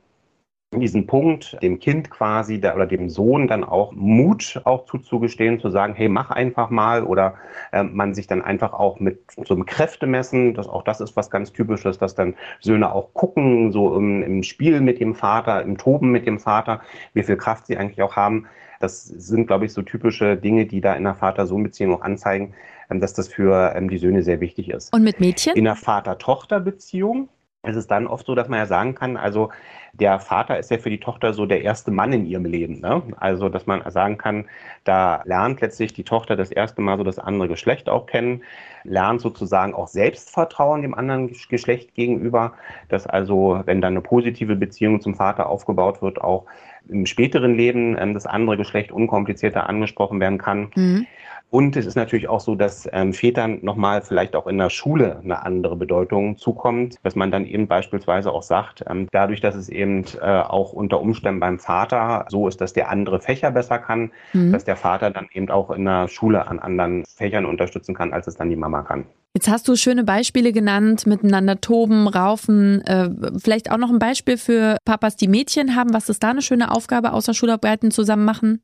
diesen 0.71 1.07
Punkt, 1.07 1.57
dem 1.63 1.80
Kind 1.80 2.12
quasi 2.12 2.62
der, 2.62 2.75
oder 2.75 2.86
dem 2.86 3.10
Sohn 3.10 3.48
dann 3.48 3.63
auch 3.63 3.92
Mut 3.92 4.62
auch 4.66 4.86
zuzugestehen, 4.86 5.60
zu 5.60 5.71
sagen, 5.71 5.95
hey, 5.95 6.10
mach 6.10 6.30
einfach 6.30 6.69
mal 6.69 7.04
oder 7.04 7.36
äh, 7.71 7.83
man 7.83 8.13
sich 8.13 8.27
dann 8.27 8.44
einfach 8.44 8.74
auch 8.74 9.00
mit 9.00 9.19
so 9.45 9.56
einem 9.56 9.66
Kräftemessen, 9.66 10.54
das 10.54 10.68
auch 10.68 10.83
das 10.83 11.01
ist 11.01 11.16
was 11.16 11.31
ganz 11.31 11.54
typisches, 11.54 11.98
dass 11.98 12.13
dann 12.13 12.36
Söhne 12.60 12.94
auch 12.94 13.13
gucken, 13.13 13.71
so 13.71 13.95
im, 13.95 14.21
im 14.21 14.44
Spiel 14.44 14.80
mit 14.80 15.00
dem 15.00 15.16
Vater, 15.16 15.63
im 15.63 15.77
Toben 15.77 16.12
mit 16.12 16.27
dem 16.27 16.39
Vater, 16.39 16.81
wie 17.13 17.24
viel 17.24 17.38
Kraft 17.38 17.66
sie 17.66 17.77
eigentlich 17.77 18.04
auch 18.04 18.16
haben. 18.16 18.45
Das 18.80 19.04
sind, 19.04 19.48
glaube 19.48 19.66
ich, 19.66 19.74
so 19.74 19.81
typische 19.81 20.38
Dinge, 20.38 20.66
die 20.68 20.81
da 20.81 20.94
in 20.94 21.04
der 21.04 21.16
Vater-Sohn-Beziehung 21.16 21.95
auch 21.95 22.01
anzeigen, 22.01 22.54
ähm, 22.92 23.01
dass 23.01 23.13
das 23.13 23.27
für 23.27 23.74
ähm, 23.75 23.89
die 23.89 23.98
Söhne 23.98 24.21
sehr 24.21 24.39
wichtig 24.39 24.69
ist. 24.69 24.94
Und 24.94 25.04
mit 25.04 25.19
Mädchen? 25.19 25.56
In 25.56 25.66
der 25.66 25.75
Vater-Tochter-Beziehung 25.75 27.27
es 27.62 27.76
ist 27.76 27.92
dann 27.92 28.08
oft 28.08 28.26
so, 28.26 28.36
dass 28.36 28.48
man 28.48 28.60
ja 28.60 28.66
sagen 28.66 28.96
kann, 28.96 29.18
also 29.18 29.50
der 29.94 30.20
Vater 30.20 30.58
ist 30.60 30.72
ja 30.72 30.78
für 30.78 30.90
die 30.90 31.00
Tochter 31.00 31.34
so 31.34 31.46
der 31.46 31.62
erste 31.62 31.92
Mann 31.92 32.14
in 32.14 32.26
ihrem 32.26 32.46
Leben. 32.46 32.80
Ne? 32.80 33.04
Also, 33.18 33.50
dass 33.50 33.66
man 33.66 33.82
sagen 33.92 34.18
kann, 34.18 34.46
da 34.86 35.22
lernt 35.26 35.60
letztlich 35.60 35.94
die 35.94 36.04
Tochter 36.04 36.36
das 36.38 36.52
erste 36.52 36.82
Mal 36.82 36.98
so 36.98 37.04
das 37.04 37.20
andere 37.20 37.50
Geschlecht 37.50 37.90
auch 37.90 38.06
kennen, 38.06 38.44
lernt 38.84 39.20
sozusagen 39.20 39.74
auch 39.74 39.88
Selbstvertrauen 39.88 40.84
dem 40.84 40.94
anderen 40.94 41.32
Geschlecht 41.50 41.96
gegenüber, 41.96 42.54
dass 42.88 43.08
also, 43.08 43.62
wenn 43.66 43.82
dann 43.82 43.94
eine 43.94 44.02
positive 44.02 44.56
Beziehung 44.56 45.02
zum 45.02 45.16
Vater 45.16 45.50
aufgebaut 45.50 46.02
wird, 46.02 46.22
auch 46.22 46.46
im 46.90 47.06
späteren 47.06 47.56
Leben 47.56 47.98
ähm, 47.98 48.14
das 48.14 48.26
andere 48.26 48.58
Geschlecht 48.58 48.92
unkomplizierter 48.92 49.70
angesprochen 49.70 50.20
werden 50.20 50.38
kann. 50.38 50.72
Mhm. 50.76 51.08
Und 51.52 51.76
es 51.76 51.88
ist 51.88 51.96
natürlich 51.96 52.30
auch 52.30 52.42
so, 52.42 52.54
dass 52.54 52.88
ähm, 52.92 53.12
Vätern 53.12 53.60
nochmal 53.64 54.04
vielleicht 54.04 54.36
auch 54.36 54.46
in 54.46 54.60
der 54.60 54.69
Schule 54.69 55.19
eine 55.24 55.44
andere 55.44 55.76
Bedeutung 55.76 56.38
zukommt, 56.38 56.98
dass 57.02 57.16
man 57.16 57.31
dann 57.31 57.46
eben 57.46 57.68
beispielsweise 57.68 58.31
auch 58.31 58.44
sagt, 58.44 58.84
ähm, 58.88 59.08
dadurch, 59.12 59.42
dass 59.42 59.56
es 59.56 59.68
eben 59.68 60.06
äh, 60.22 60.26
auch 60.26 60.74
unter 60.74 61.02
Umständen 61.02 61.40
beim 61.40 61.58
Vater 61.58 62.26
so 62.30 62.48
ist, 62.48 62.62
dass 62.62 62.74
der 62.74 62.90
andere 62.90 63.19
Fächer 63.19 63.50
besser 63.50 63.80
kann, 63.80 64.12
mhm. 64.34 64.52
dass 64.52 64.64
der 64.64 64.76
Vater 64.76 65.10
dann 65.10 65.28
eben 65.34 65.50
auch 65.50 65.72
in 65.72 65.86
der 65.86 66.08
Schule 66.08 66.48
an 66.48 66.60
anderen 66.60 67.04
Fächern 67.06 67.46
unterstützen 67.46 67.96
kann, 67.96 68.14
als 68.14 68.28
es 68.28 68.36
dann 68.36 68.50
die 68.50 68.56
Mama 68.56 68.84
kann. 68.84 69.06
Jetzt 69.36 69.48
hast 69.48 69.68
du 69.68 69.76
schöne 69.76 70.04
Beispiele 70.04 70.52
genannt, 70.52 71.06
miteinander 71.06 71.62
toben, 71.62 72.08
raufen. 72.08 72.81
Äh, 72.81 73.10
vielleicht 73.40 73.72
auch 73.72 73.78
noch 73.78 73.92
ein 73.92 74.00
Beispiel 74.00 74.38
für 74.38 74.78
Papas, 74.86 75.18
die 75.18 75.28
Mädchen 75.28 75.76
haben. 75.76 75.94
Was 75.94 76.10
ist 76.10 76.24
da 76.24 76.31
eine 76.31 76.42
schöne 76.42 76.72
Aufgabe 76.72 76.79
außer 76.88 77.33
Schularbeiten 77.33 77.92
zusammen 77.92 78.26
machen? 78.26 78.64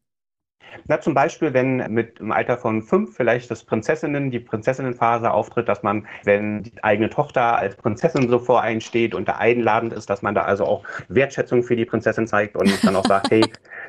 Na, 0.87 0.99
zum 0.99 1.13
Beispiel, 1.13 1.53
wenn 1.53 1.77
mit 1.93 2.19
im 2.19 2.31
Alter 2.31 2.57
von 2.57 2.83
fünf 2.83 3.15
vielleicht 3.15 3.49
das 3.49 3.63
Prinzessinnen, 3.63 4.31
die 4.31 4.39
Prinzessinnenphase 4.39 5.31
auftritt, 5.31 5.67
dass 5.67 5.83
man, 5.83 6.07
wenn 6.23 6.63
die 6.63 6.83
eigene 6.83 7.09
Tochter 7.09 7.57
als 7.57 7.75
Prinzessin 7.75 8.29
so 8.29 8.39
vor 8.39 8.61
einen 8.61 8.81
steht 8.81 9.15
und 9.15 9.27
da 9.27 9.37
einladend 9.37 9.93
ist, 9.93 10.09
dass 10.09 10.21
man 10.21 10.35
da 10.35 10.43
also 10.43 10.65
auch 10.65 10.83
Wertschätzung 11.07 11.63
für 11.63 11.75
die 11.75 11.85
Prinzessin 11.85 12.27
zeigt 12.27 12.55
und 12.55 12.83
dann 12.83 12.95
auch 12.95 13.05
sagt, 13.05 13.29
hey, 13.31 13.43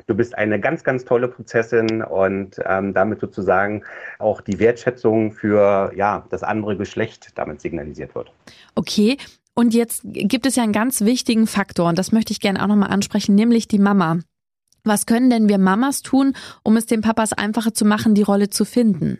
du 0.07 0.15
bist 0.15 0.37
eine 0.37 0.59
ganz, 0.59 0.83
ganz 0.83 1.05
tolle 1.05 1.27
Prinzessin 1.27 2.01
und 2.03 2.59
ähm, 2.65 2.93
damit 2.93 3.19
sozusagen 3.19 3.83
auch 4.19 4.41
die 4.41 4.59
Wertschätzung 4.59 5.31
für 5.31 5.91
ja, 5.95 6.25
das 6.29 6.43
andere 6.43 6.77
Geschlecht 6.77 7.31
damit 7.35 7.61
signalisiert 7.61 8.15
wird. 8.15 8.31
Okay. 8.75 9.17
Und 9.57 9.73
jetzt 9.73 10.03
gibt 10.05 10.45
es 10.45 10.55
ja 10.55 10.61
einen 10.61 10.71
ganz 10.71 11.01
wichtigen 11.01 11.47
Faktor, 11.47 11.89
und 11.89 11.97
das 11.97 12.11
möchte 12.11 12.31
ich 12.31 12.39
gerne 12.39 12.61
auch 12.61 12.67
nochmal 12.67 12.91
ansprechen, 12.91 13.33
nämlich 13.33 13.67
die 13.67 13.79
Mama. 13.79 14.19
Was 14.83 15.07
können 15.07 15.31
denn 15.31 15.49
wir 15.49 15.57
Mamas 15.57 16.03
tun, 16.03 16.35
um 16.61 16.77
es 16.77 16.85
den 16.85 17.01
Papas 17.01 17.33
einfacher 17.33 17.73
zu 17.73 17.83
machen, 17.83 18.13
die 18.13 18.21
Rolle 18.21 18.51
zu 18.51 18.65
finden? 18.65 19.17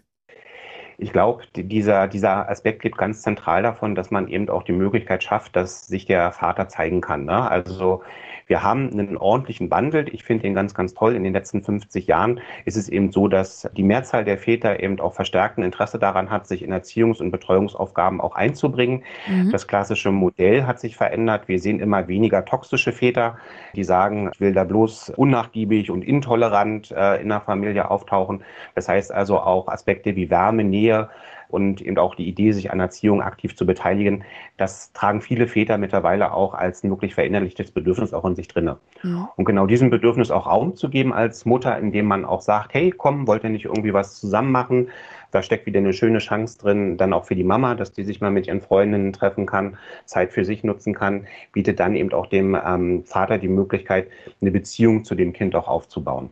Ich 1.00 1.12
glaube, 1.12 1.42
dieser, 1.56 2.08
dieser 2.08 2.48
Aspekt 2.52 2.84
geht 2.84 3.00
ganz 3.00 3.24
zentral 3.24 3.64
davon, 3.64 3.96
dass 3.96 4.12
man 4.12 4.28
eben 4.28 4.48
auch 4.50 4.62
die 4.62 4.74
Möglichkeit 4.74 5.24
schafft, 5.24 5.56
dass 5.56 5.88
sich 5.88 6.06
der 6.06 6.32
Vater 6.32 6.68
zeigen 6.68 7.02
kann. 7.02 7.26
Ne? 7.26 7.50
Also 7.50 8.04
Wir 8.48 8.64
haben 8.64 8.92
einen 8.92 9.18
ordentlichen 9.18 9.70
Wandel. 9.70 10.08
Ich 10.14 10.24
finde 10.24 10.44
den 10.44 10.54
ganz, 10.54 10.74
ganz 10.74 10.94
toll. 10.94 11.16
In 11.16 11.24
den 11.24 11.34
letzten 11.34 11.64
50 11.64 12.08
Jahren 12.08 12.40
ist 12.64 12.78
es 12.78 12.88
eben 12.88 13.12
so, 13.12 13.28
dass 13.28 13.70
die 13.76 13.84
Mehrzahl 13.84 14.24
der 14.24 14.38
Väter 14.38 14.82
eben 14.82 15.00
auch 15.02 15.14
verstärkten 15.14 15.64
Interesse 15.64 16.00
daran 16.00 16.30
hat, 16.30 16.48
sich 16.48 16.64
in 16.64 16.74
Erziehungs- 16.74 17.22
und 17.22 17.32
Betreuungsaufgaben 17.32 18.22
auch 18.22 18.36
einzubringen. 18.36 19.04
Mhm. 19.28 19.52
Das 19.52 19.68
klassische 19.68 20.12
Modell 20.12 20.66
hat 20.66 20.80
sich 20.80 20.96
verändert. 20.96 21.48
Wir 21.48 21.60
sehen 21.60 21.82
immer 21.82 22.08
weniger 22.08 22.46
toxische 22.46 22.94
Väter, 22.94 23.38
die 23.76 23.84
sagen, 23.84 24.32
ich 24.34 24.40
will 24.40 24.54
da 24.54 24.64
bloß 24.64 25.10
unnachgiebig 25.12 25.92
und 25.92 26.04
intolerant 26.04 26.92
äh, 26.92 27.22
in 27.22 27.30
der 27.30 27.42
Familie 27.42 27.92
auftauchen. 27.92 28.44
Das 28.76 28.88
heißt 28.88 29.12
also 29.12 29.40
auch 29.40 29.68
Aspekte 29.68 30.16
wie 30.16 30.30
Wärme, 30.30 30.64
Nähe, 30.64 31.10
und 31.50 31.82
eben 31.82 31.98
auch 31.98 32.16
die 32.16 32.28
Idee, 32.28 32.52
sich 32.52 32.72
an 32.72 32.80
Erziehung 32.80 33.22
aktiv 33.22 33.56
zu 33.56 33.66
beteiligen, 33.66 34.24
das 34.58 34.92
tragen 34.94 35.22
viele 35.22 35.48
Väter 35.48 35.78
mittlerweile 35.78 36.34
auch 36.34 36.54
als 36.54 36.84
ein 36.84 36.90
wirklich 36.90 37.16
verinnerlichtes 37.16 37.72
Bedürfnis 37.72 38.14
auch 38.14 38.26
in 38.26 38.36
sich 38.36 38.48
drinne. 38.48 38.78
Ja. 39.04 39.32
Und 39.36 39.46
genau 39.46 39.68
diesem 39.68 39.90
Bedürfnis 39.90 40.32
auch 40.32 40.48
Raum 40.48 40.76
zu 40.76 40.90
geben 40.90 41.14
als 41.14 41.46
Mutter, 41.46 41.78
indem 41.78 42.06
man 42.06 42.26
auch 42.26 42.42
sagt, 42.42 42.74
hey, 42.74 42.94
komm, 42.96 43.28
wollt 43.28 43.44
ihr 43.44 43.50
nicht 43.50 43.66
irgendwie 43.66 43.94
was 43.94 44.20
zusammen 44.20 44.52
machen? 44.52 44.90
Da 45.32 45.42
steckt 45.42 45.66
wieder 45.66 45.80
eine 45.80 45.94
schöne 45.94 46.20
Chance 46.20 46.58
drin, 46.58 46.98
dann 46.98 47.14
auch 47.14 47.26
für 47.26 47.36
die 47.36 47.44
Mama, 47.44 47.76
dass 47.76 47.92
die 47.92 48.04
sich 48.04 48.22
mal 48.22 48.32
mit 48.32 48.48
ihren 48.48 48.62
Freundinnen 48.62 49.12
treffen 49.12 49.46
kann, 49.46 49.78
Zeit 50.06 50.32
für 50.32 50.46
sich 50.46 50.64
nutzen 50.64 50.94
kann, 50.94 51.28
bietet 51.52 51.80
dann 51.80 51.96
eben 51.96 52.14
auch 52.14 52.28
dem 52.28 52.56
ähm, 52.56 53.04
Vater 53.04 53.38
die 53.38 53.50
Möglichkeit, 53.50 54.08
eine 54.42 54.52
Beziehung 54.52 55.04
zu 55.04 55.16
dem 55.16 55.34
Kind 55.34 55.56
auch 55.56 55.68
aufzubauen. 55.68 56.30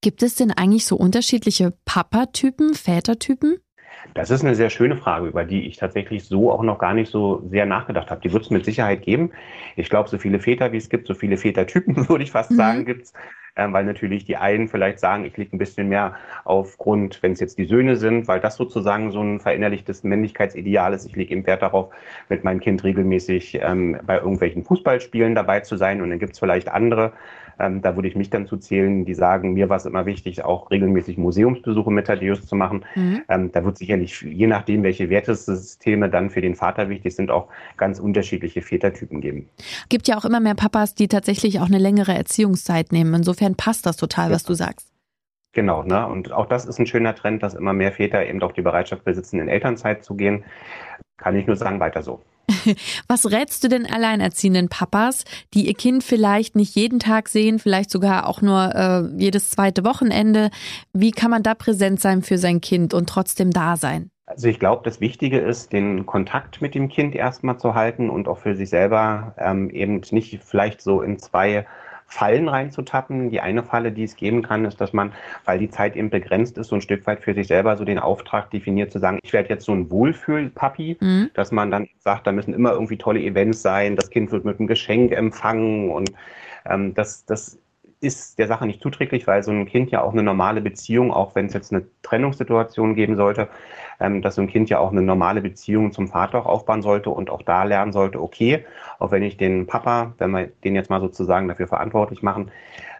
Gibt 0.00 0.22
es 0.22 0.36
denn 0.36 0.52
eigentlich 0.52 0.86
so 0.86 0.96
unterschiedliche 0.96 1.72
Papatypen, 1.84 2.74
Vätertypen? 2.74 3.56
Das 4.14 4.30
ist 4.30 4.44
eine 4.44 4.54
sehr 4.54 4.70
schöne 4.70 4.96
Frage, 4.96 5.26
über 5.26 5.44
die 5.44 5.66
ich 5.66 5.76
tatsächlich 5.76 6.24
so 6.24 6.50
auch 6.50 6.62
noch 6.62 6.78
gar 6.78 6.94
nicht 6.94 7.10
so 7.10 7.42
sehr 7.50 7.66
nachgedacht 7.66 8.10
habe. 8.10 8.20
Die 8.20 8.32
wird 8.32 8.44
es 8.44 8.50
mit 8.50 8.64
Sicherheit 8.64 9.02
geben. 9.02 9.30
Ich 9.76 9.90
glaube, 9.90 10.08
so 10.08 10.18
viele 10.18 10.38
Väter, 10.38 10.72
wie 10.72 10.78
es 10.78 10.88
gibt, 10.88 11.06
so 11.06 11.14
viele 11.14 11.36
Vätertypen, 11.36 11.96
würde 12.08 12.24
ich 12.24 12.30
fast 12.30 12.50
mhm. 12.50 12.56
sagen, 12.56 12.84
gibt 12.84 13.02
es. 13.04 13.12
Ähm, 13.56 13.72
weil 13.72 13.84
natürlich 13.84 14.24
die 14.24 14.36
einen 14.36 14.68
vielleicht 14.68 14.98
sagen, 14.98 15.24
ich 15.24 15.36
lege 15.36 15.56
ein 15.56 15.58
bisschen 15.58 15.88
mehr 15.88 16.14
aufgrund, 16.44 17.22
wenn 17.22 17.32
es 17.32 17.40
jetzt 17.40 17.56
die 17.56 17.64
Söhne 17.64 17.96
sind, 17.96 18.28
weil 18.28 18.38
das 18.38 18.56
sozusagen 18.56 19.10
so 19.10 19.20
ein 19.20 19.40
verinnerlichtes 19.40 20.04
Männlichkeitsideal 20.04 20.92
ist. 20.92 21.06
Ich 21.06 21.16
lege 21.16 21.32
eben 21.32 21.46
Wert 21.46 21.62
darauf, 21.62 21.88
mit 22.28 22.44
meinem 22.44 22.60
Kind 22.60 22.84
regelmäßig 22.84 23.58
ähm, 23.62 23.98
bei 24.06 24.16
irgendwelchen 24.16 24.64
Fußballspielen 24.64 25.34
dabei 25.34 25.60
zu 25.60 25.76
sein. 25.76 26.02
Und 26.02 26.10
dann 26.10 26.18
gibt 26.18 26.34
es 26.34 26.38
vielleicht 26.38 26.68
andere, 26.68 27.12
ähm, 27.58 27.80
da 27.82 27.96
würde 27.96 28.08
ich 28.08 28.16
mich 28.16 28.30
dann 28.30 28.46
zu 28.46 28.56
zählen, 28.56 29.04
die 29.04 29.14
sagen, 29.14 29.54
mir 29.54 29.68
war 29.68 29.76
es 29.76 29.86
immer 29.86 30.06
wichtig, 30.06 30.44
auch 30.44 30.70
regelmäßig 30.70 31.16
Museumsbesuche 31.16 31.90
mit 31.90 32.06
Thaddeus 32.06 32.44
zu 32.46 32.54
machen. 32.54 32.84
Mhm. 32.94 33.22
Ähm, 33.28 33.52
da 33.52 33.64
wird 33.64 33.78
sicherlich, 33.78 34.20
je 34.20 34.46
nachdem, 34.46 34.82
welche 34.82 35.08
Wertesysteme 35.08 36.10
dann 36.10 36.30
für 36.30 36.40
den 36.40 36.54
Vater 36.54 36.88
wichtig 36.88 37.16
sind, 37.16 37.30
auch 37.30 37.48
ganz 37.76 37.98
unterschiedliche 37.98 38.60
Vätertypen 38.60 39.20
geben. 39.20 39.48
Gibt 39.88 40.08
ja 40.08 40.18
auch 40.18 40.24
immer 40.24 40.40
mehr 40.40 40.54
Papas, 40.54 40.94
die 40.94 41.08
tatsächlich 41.08 41.60
auch 41.60 41.66
eine 41.66 41.78
längere 41.78 42.14
Erziehungszeit 42.14 42.92
nehmen. 42.92 43.14
Insofern 43.14 43.45
passt 43.54 43.86
das 43.86 43.96
total, 43.96 44.30
was 44.30 44.44
du 44.44 44.54
sagst. 44.54 44.88
Genau, 45.52 45.82
ne? 45.82 46.06
Und 46.06 46.32
auch 46.32 46.46
das 46.46 46.66
ist 46.66 46.78
ein 46.78 46.86
schöner 46.86 47.14
Trend, 47.14 47.42
dass 47.42 47.54
immer 47.54 47.72
mehr 47.72 47.92
Väter 47.92 48.26
eben 48.26 48.42
auch 48.42 48.52
die 48.52 48.62
Bereitschaft 48.62 49.04
besitzen, 49.04 49.40
in 49.40 49.48
Elternzeit 49.48 50.04
zu 50.04 50.14
gehen. 50.14 50.44
Kann 51.16 51.34
ich 51.34 51.46
nur 51.46 51.56
sagen, 51.56 51.80
weiter 51.80 52.02
so. 52.02 52.20
Was 53.08 53.30
rätst 53.30 53.64
du 53.64 53.68
denn 53.68 53.86
alleinerziehenden 53.86 54.68
Papas, 54.68 55.24
die 55.54 55.66
ihr 55.66 55.74
Kind 55.74 56.04
vielleicht 56.04 56.56
nicht 56.56 56.74
jeden 56.76 56.98
Tag 56.98 57.28
sehen, 57.28 57.58
vielleicht 57.58 57.90
sogar 57.90 58.28
auch 58.28 58.42
nur 58.42 58.74
äh, 58.74 59.02
jedes 59.16 59.50
zweite 59.50 59.84
Wochenende? 59.84 60.50
Wie 60.92 61.10
kann 61.10 61.30
man 61.30 61.42
da 61.42 61.54
präsent 61.54 62.00
sein 62.00 62.22
für 62.22 62.38
sein 62.38 62.60
Kind 62.60 62.94
und 62.94 63.08
trotzdem 63.08 63.50
da 63.50 63.76
sein? 63.76 64.10
Also 64.26 64.48
ich 64.48 64.58
glaube, 64.58 64.82
das 64.84 65.00
Wichtige 65.00 65.38
ist, 65.38 65.72
den 65.72 66.04
Kontakt 66.04 66.60
mit 66.60 66.74
dem 66.74 66.88
Kind 66.88 67.14
erstmal 67.14 67.58
zu 67.58 67.74
halten 67.74 68.10
und 68.10 68.26
auch 68.26 68.38
für 68.38 68.56
sich 68.56 68.68
selber 68.68 69.34
ähm, 69.38 69.70
eben 69.70 70.02
nicht 70.10 70.42
vielleicht 70.42 70.82
so 70.82 71.00
in 71.00 71.18
zwei 71.18 71.64
Fallen 72.06 72.48
reinzutappen. 72.48 73.30
Die 73.30 73.40
eine 73.40 73.62
Falle, 73.62 73.92
die 73.92 74.04
es 74.04 74.16
geben 74.16 74.42
kann, 74.42 74.64
ist, 74.64 74.80
dass 74.80 74.92
man, 74.92 75.12
weil 75.44 75.58
die 75.58 75.70
Zeit 75.70 75.96
eben 75.96 76.10
begrenzt 76.10 76.56
ist, 76.58 76.68
so 76.68 76.76
ein 76.76 76.80
Stück 76.80 77.06
weit 77.06 77.22
für 77.22 77.34
sich 77.34 77.48
selber 77.48 77.76
so 77.76 77.84
den 77.84 77.98
Auftrag 77.98 78.50
definiert, 78.50 78.92
zu 78.92 78.98
sagen, 78.98 79.18
ich 79.22 79.32
werde 79.32 79.48
jetzt 79.50 79.64
so 79.64 79.72
ein 79.72 79.90
Wohlfühl-Papi, 79.90 80.98
mhm. 81.00 81.30
dass 81.34 81.52
man 81.52 81.70
dann 81.70 81.88
sagt, 81.98 82.26
da 82.26 82.32
müssen 82.32 82.54
immer 82.54 82.72
irgendwie 82.72 82.96
tolle 82.96 83.20
Events 83.20 83.62
sein, 83.62 83.96
das 83.96 84.10
Kind 84.10 84.30
wird 84.30 84.44
mit 84.44 84.58
einem 84.58 84.68
Geschenk 84.68 85.12
empfangen 85.12 85.90
und 85.90 86.12
ähm, 86.64 86.94
das, 86.94 87.24
das 87.24 87.58
ist 88.00 88.38
der 88.38 88.46
Sache 88.46 88.66
nicht 88.66 88.82
zuträglich, 88.82 89.26
weil 89.26 89.42
so 89.42 89.50
ein 89.50 89.66
Kind 89.66 89.90
ja 89.90 90.02
auch 90.02 90.12
eine 90.12 90.22
normale 90.22 90.60
Beziehung, 90.60 91.12
auch 91.12 91.34
wenn 91.34 91.46
es 91.46 91.54
jetzt 91.54 91.72
eine 91.72 91.86
Trennungssituation 92.02 92.94
geben 92.94 93.16
sollte, 93.16 93.48
ähm, 94.00 94.20
dass 94.20 94.34
so 94.34 94.42
ein 94.42 94.48
Kind 94.48 94.68
ja 94.68 94.78
auch 94.78 94.92
eine 94.92 95.02
normale 95.02 95.40
Beziehung 95.40 95.92
zum 95.92 96.08
Vater 96.08 96.40
auch 96.40 96.46
aufbauen 96.46 96.82
sollte 96.82 97.10
und 97.10 97.30
auch 97.30 97.42
da 97.42 97.64
lernen 97.64 97.92
sollte, 97.92 98.20
okay, 98.20 98.64
auch 98.98 99.10
wenn 99.10 99.22
ich 99.22 99.38
den 99.38 99.66
Papa, 99.66 100.14
wenn 100.18 100.30
wir 100.30 100.48
den 100.64 100.74
jetzt 100.74 100.90
mal 100.90 101.00
sozusagen 101.00 101.48
dafür 101.48 101.68
verantwortlich 101.68 102.22
machen, 102.22 102.50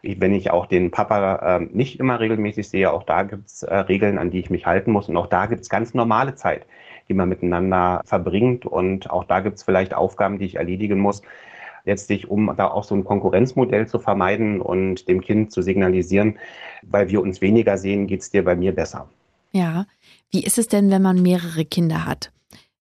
wenn 0.03 0.35
ich 0.35 0.51
auch 0.51 0.67
den 0.67 0.91
Papa 0.91 1.59
äh, 1.59 1.61
nicht 1.73 2.01
immer 2.01 2.19
regelmäßig 2.21 2.69
sehe, 2.69 2.93
auch 2.93 3.03
da 3.03 3.23
gibt 3.23 3.47
es 3.47 3.63
äh, 3.65 3.75
Regeln, 3.75 4.19
an 4.19 4.31
die 4.31 4.41
ich 4.41 4.51
mich 4.51 4.67
halten 4.67 4.93
muss 4.93 5.09
und 5.09 5.17
auch 5.17 5.27
da 5.27 5.47
gibt 5.47 5.63
es 5.63 5.69
ganz 5.69 5.93
normale 5.95 6.35
Zeit, 6.37 6.67
die 7.09 7.15
man 7.15 7.29
miteinander 7.29 8.01
verbringt 8.05 8.65
und 8.65 9.11
auch 9.11 9.25
da 9.25 9.41
gibt 9.41 9.57
es 9.57 9.63
vielleicht 9.63 9.95
Aufgaben, 9.95 10.39
die 10.39 10.47
ich 10.47 10.57
erledigen 10.57 10.99
muss, 10.99 11.23
letztlich, 11.87 12.29
um 12.29 12.53
da 12.57 12.69
auch 12.69 12.85
so 12.85 12.95
ein 12.95 13.05
Konkurrenzmodell 13.05 13.89
zu 13.89 13.99
vermeiden 13.99 14.61
und 14.61 15.09
dem 15.09 15.21
Kind 15.21 15.53
zu 15.53 15.63
signalisieren, 15.63 16.39
weil 16.83 17.09
wir 17.09 17.23
uns 17.23 17.41
weniger 17.41 17.79
sehen, 17.79 18.07
geht 18.07 18.21
es 18.21 18.31
dir 18.31 18.45
bei 18.45 18.55
mir 18.55 18.75
besser. 18.75 19.09
Ja, 19.53 19.87
wie 20.31 20.45
ist 20.45 20.59
es 20.59 20.69
denn, 20.69 20.91
wenn 20.91 21.03
man 21.03 21.23
mehrere 21.23 21.65
Kinder 21.65 22.05
hat? 22.05 22.33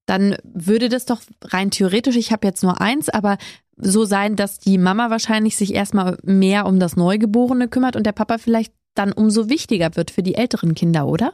Dann 0.05 0.35
würde 0.43 0.89
das 0.89 1.05
doch 1.05 1.21
rein 1.45 1.71
theoretisch, 1.71 2.15
ich 2.15 2.31
habe 2.31 2.45
jetzt 2.45 2.63
nur 2.63 2.81
eins, 2.81 3.09
aber 3.09 3.37
so 3.77 4.05
sein, 4.05 4.35
dass 4.35 4.59
die 4.59 4.77
Mama 4.77 5.09
wahrscheinlich 5.09 5.55
sich 5.55 5.73
erstmal 5.73 6.17
mehr 6.23 6.65
um 6.65 6.79
das 6.79 6.95
Neugeborene 6.95 7.67
kümmert 7.67 7.95
und 7.95 8.05
der 8.05 8.11
Papa 8.11 8.37
vielleicht 8.37 8.73
dann 8.95 9.11
umso 9.11 9.49
wichtiger 9.49 9.95
wird 9.95 10.11
für 10.11 10.23
die 10.23 10.35
älteren 10.35 10.73
Kinder, 10.73 11.07
oder? 11.07 11.33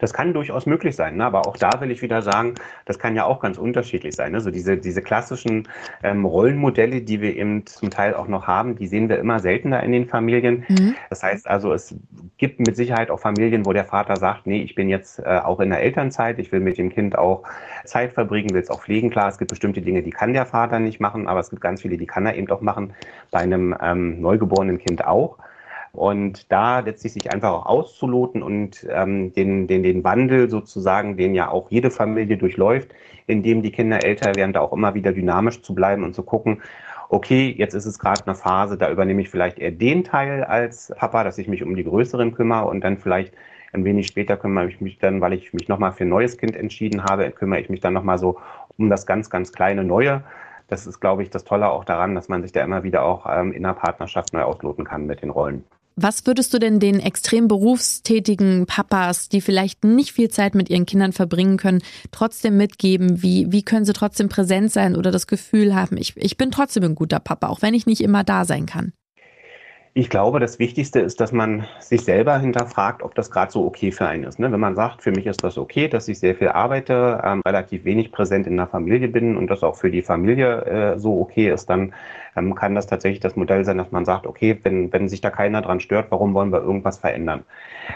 Das 0.00 0.14
kann 0.14 0.32
durchaus 0.32 0.66
möglich 0.66 0.96
sein, 0.96 1.16
ne? 1.16 1.26
aber 1.26 1.46
auch 1.46 1.56
da 1.56 1.80
will 1.80 1.90
ich 1.90 2.02
wieder 2.02 2.22
sagen, 2.22 2.54
das 2.86 2.98
kann 2.98 3.14
ja 3.14 3.24
auch 3.24 3.40
ganz 3.40 3.58
unterschiedlich 3.58 4.16
sein. 4.16 4.34
Also 4.34 4.50
diese, 4.50 4.78
diese 4.78 5.02
klassischen 5.02 5.68
ähm, 6.02 6.24
Rollenmodelle, 6.24 7.02
die 7.02 7.20
wir 7.20 7.36
eben 7.36 7.66
zum 7.66 7.90
Teil 7.90 8.14
auch 8.14 8.26
noch 8.26 8.46
haben, 8.46 8.76
die 8.76 8.86
sehen 8.86 9.10
wir 9.10 9.18
immer 9.18 9.40
seltener 9.40 9.82
in 9.82 9.92
den 9.92 10.08
Familien. 10.08 10.64
Mhm. 10.68 10.94
Das 11.10 11.22
heißt 11.22 11.46
also, 11.46 11.72
es 11.74 11.94
gibt 12.38 12.60
mit 12.60 12.76
Sicherheit 12.76 13.10
auch 13.10 13.20
Familien, 13.20 13.66
wo 13.66 13.74
der 13.74 13.84
Vater 13.84 14.16
sagt, 14.16 14.46
nee, 14.46 14.62
ich 14.62 14.74
bin 14.74 14.88
jetzt 14.88 15.18
äh, 15.18 15.40
auch 15.44 15.60
in 15.60 15.68
der 15.68 15.82
Elternzeit, 15.82 16.38
ich 16.38 16.50
will 16.50 16.60
mit 16.60 16.78
dem 16.78 16.88
Kind 16.88 17.18
auch 17.18 17.42
Zeit 17.84 18.14
verbringen, 18.14 18.54
will 18.54 18.62
es 18.62 18.70
auch 18.70 18.82
pflegen. 18.82 19.10
Klar, 19.10 19.28
es 19.28 19.36
gibt 19.36 19.50
bestimmte 19.50 19.82
Dinge, 19.82 20.02
die 20.02 20.10
kann 20.10 20.32
der 20.32 20.46
Vater 20.46 20.78
nicht 20.78 21.00
machen, 21.00 21.28
aber 21.28 21.40
es 21.40 21.50
gibt 21.50 21.60
ganz 21.60 21.82
viele, 21.82 21.98
die 21.98 22.06
kann 22.06 22.24
er 22.24 22.36
eben 22.36 22.50
auch 22.50 22.62
machen, 22.62 22.94
bei 23.30 23.40
einem 23.40 23.76
ähm, 23.82 24.20
neugeborenen 24.22 24.78
Kind 24.78 25.04
auch. 25.04 25.36
Und 25.92 26.52
da 26.52 26.80
letztlich 26.80 27.12
sich 27.14 27.32
einfach 27.32 27.52
auch 27.52 27.66
auszuloten 27.66 28.42
und 28.42 28.86
ähm, 28.90 29.32
den, 29.32 29.66
den, 29.66 29.82
den 29.82 30.04
Wandel 30.04 30.48
sozusagen, 30.48 31.16
den 31.16 31.34
ja 31.34 31.50
auch 31.50 31.70
jede 31.70 31.90
Familie 31.90 32.36
durchläuft, 32.36 32.94
indem 33.26 33.62
die 33.62 33.72
Kinder 33.72 34.04
älter 34.04 34.34
werden, 34.36 34.52
da 34.52 34.60
auch 34.60 34.72
immer 34.72 34.94
wieder 34.94 35.12
dynamisch 35.12 35.62
zu 35.62 35.74
bleiben 35.74 36.04
und 36.04 36.14
zu 36.14 36.22
gucken, 36.22 36.62
okay, 37.08 37.52
jetzt 37.56 37.74
ist 37.74 37.86
es 37.86 37.98
gerade 37.98 38.24
eine 38.24 38.36
Phase, 38.36 38.78
da 38.78 38.90
übernehme 38.90 39.20
ich 39.20 39.28
vielleicht 39.28 39.58
eher 39.58 39.72
den 39.72 40.04
Teil 40.04 40.44
als 40.44 40.92
Papa, 40.96 41.24
dass 41.24 41.38
ich 41.38 41.48
mich 41.48 41.62
um 41.64 41.74
die 41.74 41.84
Größeren 41.84 42.32
kümmere 42.32 42.66
und 42.66 42.82
dann 42.82 42.98
vielleicht 42.98 43.34
ein 43.72 43.84
wenig 43.84 44.06
später 44.06 44.36
kümmere 44.36 44.68
ich 44.68 44.80
mich 44.80 44.98
dann, 44.98 45.20
weil 45.20 45.32
ich 45.32 45.52
mich 45.52 45.68
nochmal 45.68 45.92
für 45.92 46.04
ein 46.04 46.08
neues 46.08 46.38
Kind 46.38 46.56
entschieden 46.56 47.04
habe, 47.04 47.30
kümmere 47.30 47.60
ich 47.60 47.68
mich 47.68 47.80
dann 47.80 47.92
nochmal 47.92 48.18
so 48.18 48.38
um 48.78 48.90
das 48.90 49.06
ganz, 49.06 49.30
ganz 49.30 49.52
kleine 49.52 49.84
Neue. 49.84 50.22
Das 50.68 50.86
ist, 50.86 51.00
glaube 51.00 51.22
ich, 51.22 51.30
das 51.30 51.44
Tolle 51.44 51.68
auch 51.68 51.84
daran, 51.84 52.14
dass 52.14 52.28
man 52.28 52.42
sich 52.42 52.52
da 52.52 52.62
immer 52.62 52.84
wieder 52.84 53.02
auch 53.04 53.26
ähm, 53.28 53.52
in 53.52 53.64
der 53.64 53.74
Partnerschaft 53.74 54.32
neu 54.32 54.42
ausloten 54.42 54.84
kann 54.84 55.06
mit 55.06 55.22
den 55.22 55.30
Rollen. 55.30 55.64
Was 56.02 56.24
würdest 56.26 56.54
du 56.54 56.58
denn 56.58 56.80
den 56.80 56.98
extrem 56.98 57.46
berufstätigen 57.46 58.64
Papas, 58.64 59.28
die 59.28 59.42
vielleicht 59.42 59.84
nicht 59.84 60.12
viel 60.12 60.30
Zeit 60.30 60.54
mit 60.54 60.70
ihren 60.70 60.86
Kindern 60.86 61.12
verbringen 61.12 61.58
können, 61.58 61.82
trotzdem 62.10 62.56
mitgeben? 62.56 63.22
Wie, 63.22 63.52
wie 63.52 63.62
können 63.62 63.84
sie 63.84 63.92
trotzdem 63.92 64.30
präsent 64.30 64.72
sein 64.72 64.96
oder 64.96 65.10
das 65.10 65.26
Gefühl 65.26 65.74
haben, 65.74 65.98
ich, 65.98 66.16
ich 66.16 66.38
bin 66.38 66.50
trotzdem 66.50 66.84
ein 66.84 66.94
guter 66.94 67.20
Papa, 67.20 67.48
auch 67.48 67.60
wenn 67.60 67.74
ich 67.74 67.84
nicht 67.84 68.00
immer 68.00 68.24
da 68.24 68.46
sein 68.46 68.64
kann? 68.64 68.94
Ich 69.92 70.08
glaube, 70.08 70.38
das 70.38 70.60
Wichtigste 70.60 71.00
ist, 71.00 71.20
dass 71.20 71.32
man 71.32 71.66
sich 71.80 72.02
selber 72.02 72.38
hinterfragt, 72.38 73.02
ob 73.02 73.16
das 73.16 73.28
gerade 73.30 73.50
so 73.50 73.66
okay 73.66 73.90
für 73.90 74.06
einen 74.06 74.22
ist. 74.22 74.38
Ne? 74.38 74.52
Wenn 74.52 74.60
man 74.60 74.76
sagt, 74.76 75.02
für 75.02 75.10
mich 75.10 75.26
ist 75.26 75.42
das 75.42 75.58
okay, 75.58 75.88
dass 75.88 76.06
ich 76.06 76.20
sehr 76.20 76.36
viel 76.36 76.48
arbeite, 76.48 77.20
ähm, 77.24 77.42
relativ 77.44 77.84
wenig 77.84 78.12
präsent 78.12 78.46
in 78.46 78.56
der 78.56 78.68
Familie 78.68 79.08
bin 79.08 79.36
und 79.36 79.48
das 79.48 79.64
auch 79.64 79.74
für 79.74 79.90
die 79.90 80.02
Familie 80.02 80.64
äh, 80.64 80.98
so 80.98 81.20
okay 81.20 81.50
ist, 81.50 81.68
dann 81.68 81.92
ähm, 82.36 82.54
kann 82.54 82.76
das 82.76 82.86
tatsächlich 82.86 83.18
das 83.18 83.34
Modell 83.34 83.64
sein, 83.64 83.78
dass 83.78 83.90
man 83.90 84.04
sagt, 84.04 84.28
okay, 84.28 84.56
wenn, 84.62 84.92
wenn 84.92 85.08
sich 85.08 85.20
da 85.22 85.30
keiner 85.30 85.60
dran 85.60 85.80
stört, 85.80 86.06
warum 86.10 86.34
wollen 86.34 86.52
wir 86.52 86.62
irgendwas 86.62 86.98
verändern? 86.98 87.42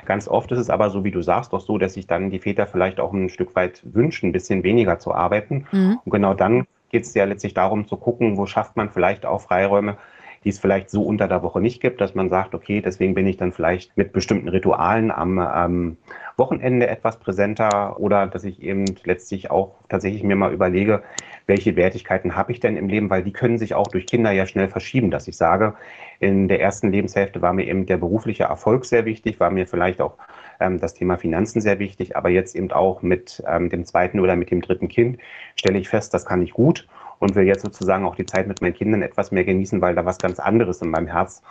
Ganz 0.04 0.26
oft 0.26 0.50
ist 0.50 0.58
es 0.58 0.70
aber 0.70 0.90
so, 0.90 1.04
wie 1.04 1.12
du 1.12 1.22
sagst, 1.22 1.52
doch 1.52 1.60
so, 1.60 1.78
dass 1.78 1.94
sich 1.94 2.08
dann 2.08 2.30
die 2.30 2.40
Väter 2.40 2.66
vielleicht 2.66 2.98
auch 2.98 3.12
ein 3.12 3.28
Stück 3.28 3.54
weit 3.54 3.82
wünschen, 3.84 4.30
ein 4.30 4.32
bisschen 4.32 4.64
weniger 4.64 4.98
zu 4.98 5.14
arbeiten. 5.14 5.66
Mhm. 5.70 6.00
Und 6.04 6.10
genau 6.10 6.34
dann 6.34 6.66
geht 6.90 7.04
es 7.04 7.14
ja 7.14 7.24
letztlich 7.24 7.54
darum 7.54 7.86
zu 7.86 7.96
gucken, 7.96 8.36
wo 8.36 8.46
schafft 8.46 8.76
man 8.76 8.90
vielleicht 8.90 9.26
auch 9.26 9.40
Freiräume, 9.40 9.96
die 10.44 10.50
es 10.50 10.58
vielleicht 10.58 10.90
so 10.90 11.02
unter 11.02 11.26
der 11.26 11.42
Woche 11.42 11.60
nicht 11.60 11.80
gibt, 11.80 12.00
dass 12.00 12.14
man 12.14 12.28
sagt, 12.28 12.54
okay, 12.54 12.80
deswegen 12.80 13.14
bin 13.14 13.26
ich 13.26 13.36
dann 13.36 13.52
vielleicht 13.52 13.96
mit 13.96 14.12
bestimmten 14.12 14.48
Ritualen 14.48 15.10
am 15.10 15.38
ähm, 15.38 15.96
Wochenende 16.36 16.86
etwas 16.86 17.18
präsenter 17.18 17.98
oder 17.98 18.26
dass 18.26 18.44
ich 18.44 18.62
eben 18.62 18.84
letztlich 19.04 19.50
auch 19.50 19.76
tatsächlich 19.88 20.22
mir 20.22 20.36
mal 20.36 20.52
überlege, 20.52 21.02
welche 21.46 21.76
Wertigkeiten 21.76 22.34
habe 22.34 22.52
ich 22.52 22.60
denn 22.60 22.76
im 22.76 22.88
Leben, 22.88 23.10
weil 23.10 23.22
die 23.22 23.32
können 23.32 23.58
sich 23.58 23.74
auch 23.74 23.86
durch 23.86 24.06
Kinder 24.06 24.32
ja 24.32 24.46
schnell 24.46 24.68
verschieben, 24.68 25.10
dass 25.10 25.28
ich 25.28 25.36
sage, 25.36 25.74
in 26.20 26.48
der 26.48 26.60
ersten 26.60 26.90
Lebenshälfte 26.90 27.42
war 27.42 27.52
mir 27.52 27.66
eben 27.66 27.86
der 27.86 27.98
berufliche 27.98 28.44
Erfolg 28.44 28.84
sehr 28.84 29.04
wichtig, 29.04 29.40
war 29.40 29.50
mir 29.50 29.66
vielleicht 29.66 30.00
auch 30.00 30.14
ähm, 30.60 30.80
das 30.80 30.94
Thema 30.94 31.16
Finanzen 31.16 31.60
sehr 31.60 31.78
wichtig, 31.78 32.16
aber 32.16 32.30
jetzt 32.30 32.54
eben 32.54 32.70
auch 32.72 33.02
mit 33.02 33.42
ähm, 33.46 33.68
dem 33.68 33.84
zweiten 33.84 34.20
oder 34.20 34.36
mit 34.36 34.50
dem 34.50 34.60
dritten 34.60 34.88
Kind 34.88 35.18
stelle 35.56 35.78
ich 35.78 35.88
fest, 35.88 36.14
das 36.14 36.24
kann 36.24 36.42
ich 36.42 36.52
gut 36.52 36.86
und 37.18 37.34
will 37.34 37.44
jetzt 37.44 37.62
sozusagen 37.62 38.04
auch 38.04 38.16
die 38.16 38.26
Zeit 38.26 38.46
mit 38.46 38.60
meinen 38.60 38.74
Kindern 38.74 39.02
etwas 39.02 39.30
mehr 39.30 39.44
genießen, 39.44 39.80
weil 39.80 39.94
da 39.94 40.04
was 40.04 40.18
ganz 40.18 40.38
anderes 40.40 40.82
in 40.82 40.90
meinem 40.90 41.06
Herz 41.06 41.42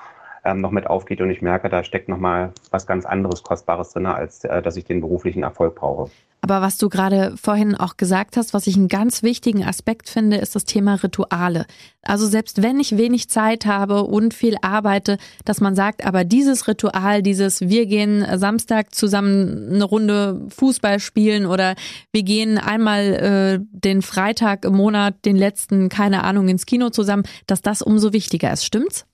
ähm, 0.43 0.61
noch 0.61 0.71
mit 0.71 0.87
aufgeht 0.87 1.21
und 1.21 1.29
ich 1.29 1.41
merke, 1.41 1.69
da 1.69 1.83
steckt 1.83 2.09
noch 2.09 2.17
mal 2.17 2.51
was 2.71 2.85
ganz 2.87 3.05
anderes, 3.05 3.43
Kostbares 3.43 3.91
drin, 3.91 4.05
als 4.05 4.43
äh, 4.43 4.61
dass 4.61 4.77
ich 4.77 4.85
den 4.85 5.01
beruflichen 5.01 5.43
Erfolg 5.43 5.75
brauche. 5.75 6.11
Aber 6.43 6.61
was 6.61 6.77
du 6.77 6.89
gerade 6.89 7.35
vorhin 7.41 7.73
auch 7.73 7.95
gesagt 7.95 8.35
hast, 8.35 8.53
was 8.53 8.67
ich 8.67 8.75
einen 8.75 8.89
ganz 8.89 9.23
wichtigen 9.23 9.63
Aspekt 9.63 10.09
finde, 10.09 10.35
ist 10.35 10.55
das 10.55 10.65
Thema 10.65 10.95
Rituale. 10.95 11.65
Also 12.01 12.27
selbst 12.27 12.61
wenn 12.61 12.81
ich 12.81 12.97
wenig 12.97 13.29
Zeit 13.29 13.65
habe 13.65 14.03
und 14.03 14.33
viel 14.33 14.57
arbeite, 14.61 15.17
dass 15.45 15.61
man 15.61 15.73
sagt, 15.73 16.05
aber 16.05 16.25
dieses 16.25 16.67
Ritual, 16.67 17.23
dieses 17.23 17.61
wir 17.61 17.85
gehen 17.85 18.25
Samstag 18.37 18.93
zusammen 18.93 19.69
eine 19.71 19.85
Runde 19.85 20.45
Fußball 20.49 20.99
spielen 20.99 21.45
oder 21.45 21.75
wir 22.11 22.23
gehen 22.23 22.57
einmal 22.57 22.99
äh, 23.13 23.59
den 23.71 24.01
Freitag 24.01 24.65
im 24.65 24.75
Monat, 24.75 25.23
den 25.23 25.37
letzten, 25.37 25.87
keine 25.87 26.25
Ahnung, 26.25 26.49
ins 26.49 26.65
Kino 26.65 26.89
zusammen, 26.89 27.23
dass 27.47 27.61
das 27.61 27.81
umso 27.81 28.11
wichtiger 28.11 28.51
ist. 28.51 28.65
Stimmt's? 28.65 29.05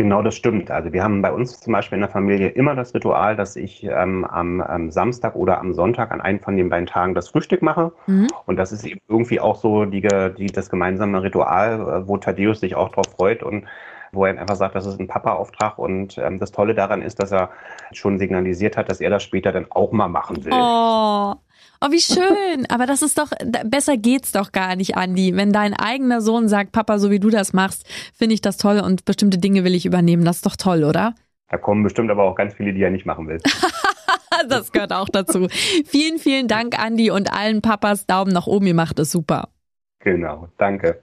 Genau, 0.00 0.22
das 0.22 0.34
stimmt. 0.34 0.70
Also 0.70 0.94
wir 0.94 1.04
haben 1.04 1.20
bei 1.20 1.30
uns 1.30 1.60
zum 1.60 1.74
Beispiel 1.74 1.96
in 1.96 2.00
der 2.00 2.08
Familie 2.08 2.48
immer 2.48 2.74
das 2.74 2.94
Ritual, 2.94 3.36
dass 3.36 3.54
ich 3.54 3.84
ähm, 3.84 4.24
am, 4.24 4.62
am, 4.62 4.90
Samstag 4.90 5.36
oder 5.36 5.58
am 5.58 5.74
Sonntag 5.74 6.10
an 6.10 6.22
einem 6.22 6.40
von 6.40 6.56
den 6.56 6.70
beiden 6.70 6.86
Tagen 6.86 7.14
das 7.14 7.28
Frühstück 7.28 7.60
mache. 7.60 7.92
Mhm. 8.06 8.28
Und 8.46 8.56
das 8.56 8.72
ist 8.72 8.86
eben 8.86 9.02
irgendwie 9.08 9.40
auch 9.40 9.56
so 9.56 9.84
die, 9.84 10.00
die, 10.00 10.46
das 10.46 10.70
gemeinsame 10.70 11.22
Ritual, 11.22 11.80
äh, 11.80 12.08
wo 12.08 12.16
Thaddeus 12.16 12.60
sich 12.60 12.76
auch 12.76 12.88
drauf 12.88 13.08
freut 13.14 13.42
und 13.42 13.66
wo 14.12 14.24
er 14.24 14.40
einfach 14.40 14.56
sagt, 14.56 14.74
das 14.74 14.86
ist 14.86 14.98
ein 14.98 15.06
Papa-Auftrag. 15.06 15.78
Und 15.78 16.16
ähm, 16.16 16.38
das 16.38 16.50
Tolle 16.50 16.74
daran 16.74 17.02
ist, 17.02 17.20
dass 17.20 17.30
er 17.30 17.50
schon 17.92 18.18
signalisiert 18.18 18.78
hat, 18.78 18.88
dass 18.88 19.02
er 19.02 19.10
das 19.10 19.22
später 19.22 19.52
dann 19.52 19.66
auch 19.68 19.92
mal 19.92 20.08
machen 20.08 20.42
will. 20.46 20.54
Oh. 20.54 21.34
Oh, 21.82 21.90
wie 21.90 22.00
schön. 22.00 22.66
Aber 22.68 22.84
das 22.84 23.00
ist 23.00 23.16
doch, 23.16 23.30
besser 23.64 23.96
geht's 23.96 24.32
doch 24.32 24.52
gar 24.52 24.76
nicht, 24.76 24.96
Andi. 24.96 25.34
Wenn 25.34 25.52
dein 25.52 25.72
eigener 25.72 26.20
Sohn 26.20 26.46
sagt, 26.46 26.72
Papa, 26.72 26.98
so 26.98 27.10
wie 27.10 27.20
du 27.20 27.30
das 27.30 27.54
machst, 27.54 27.86
finde 28.14 28.34
ich 28.34 28.42
das 28.42 28.58
toll 28.58 28.80
und 28.80 29.06
bestimmte 29.06 29.38
Dinge 29.38 29.64
will 29.64 29.74
ich 29.74 29.86
übernehmen. 29.86 30.24
Das 30.24 30.36
ist 30.36 30.46
doch 30.46 30.56
toll, 30.56 30.84
oder? 30.84 31.14
Da 31.48 31.56
kommen 31.56 31.82
bestimmt 31.82 32.10
aber 32.10 32.24
auch 32.24 32.36
ganz 32.36 32.54
viele, 32.54 32.74
die 32.74 32.82
er 32.82 32.90
nicht 32.90 33.06
machen 33.06 33.26
will. 33.28 33.38
das 34.48 34.72
gehört 34.72 34.92
auch 34.92 35.08
dazu. 35.08 35.48
vielen, 35.86 36.18
vielen 36.18 36.48
Dank, 36.48 36.78
Andi, 36.78 37.10
und 37.10 37.32
allen 37.32 37.62
Papas 37.62 38.06
Daumen 38.06 38.32
nach 38.32 38.46
oben. 38.46 38.66
Ihr 38.66 38.74
macht 38.74 38.98
es 38.98 39.10
super. 39.10 39.48
Genau, 40.00 40.48
danke. 40.58 41.02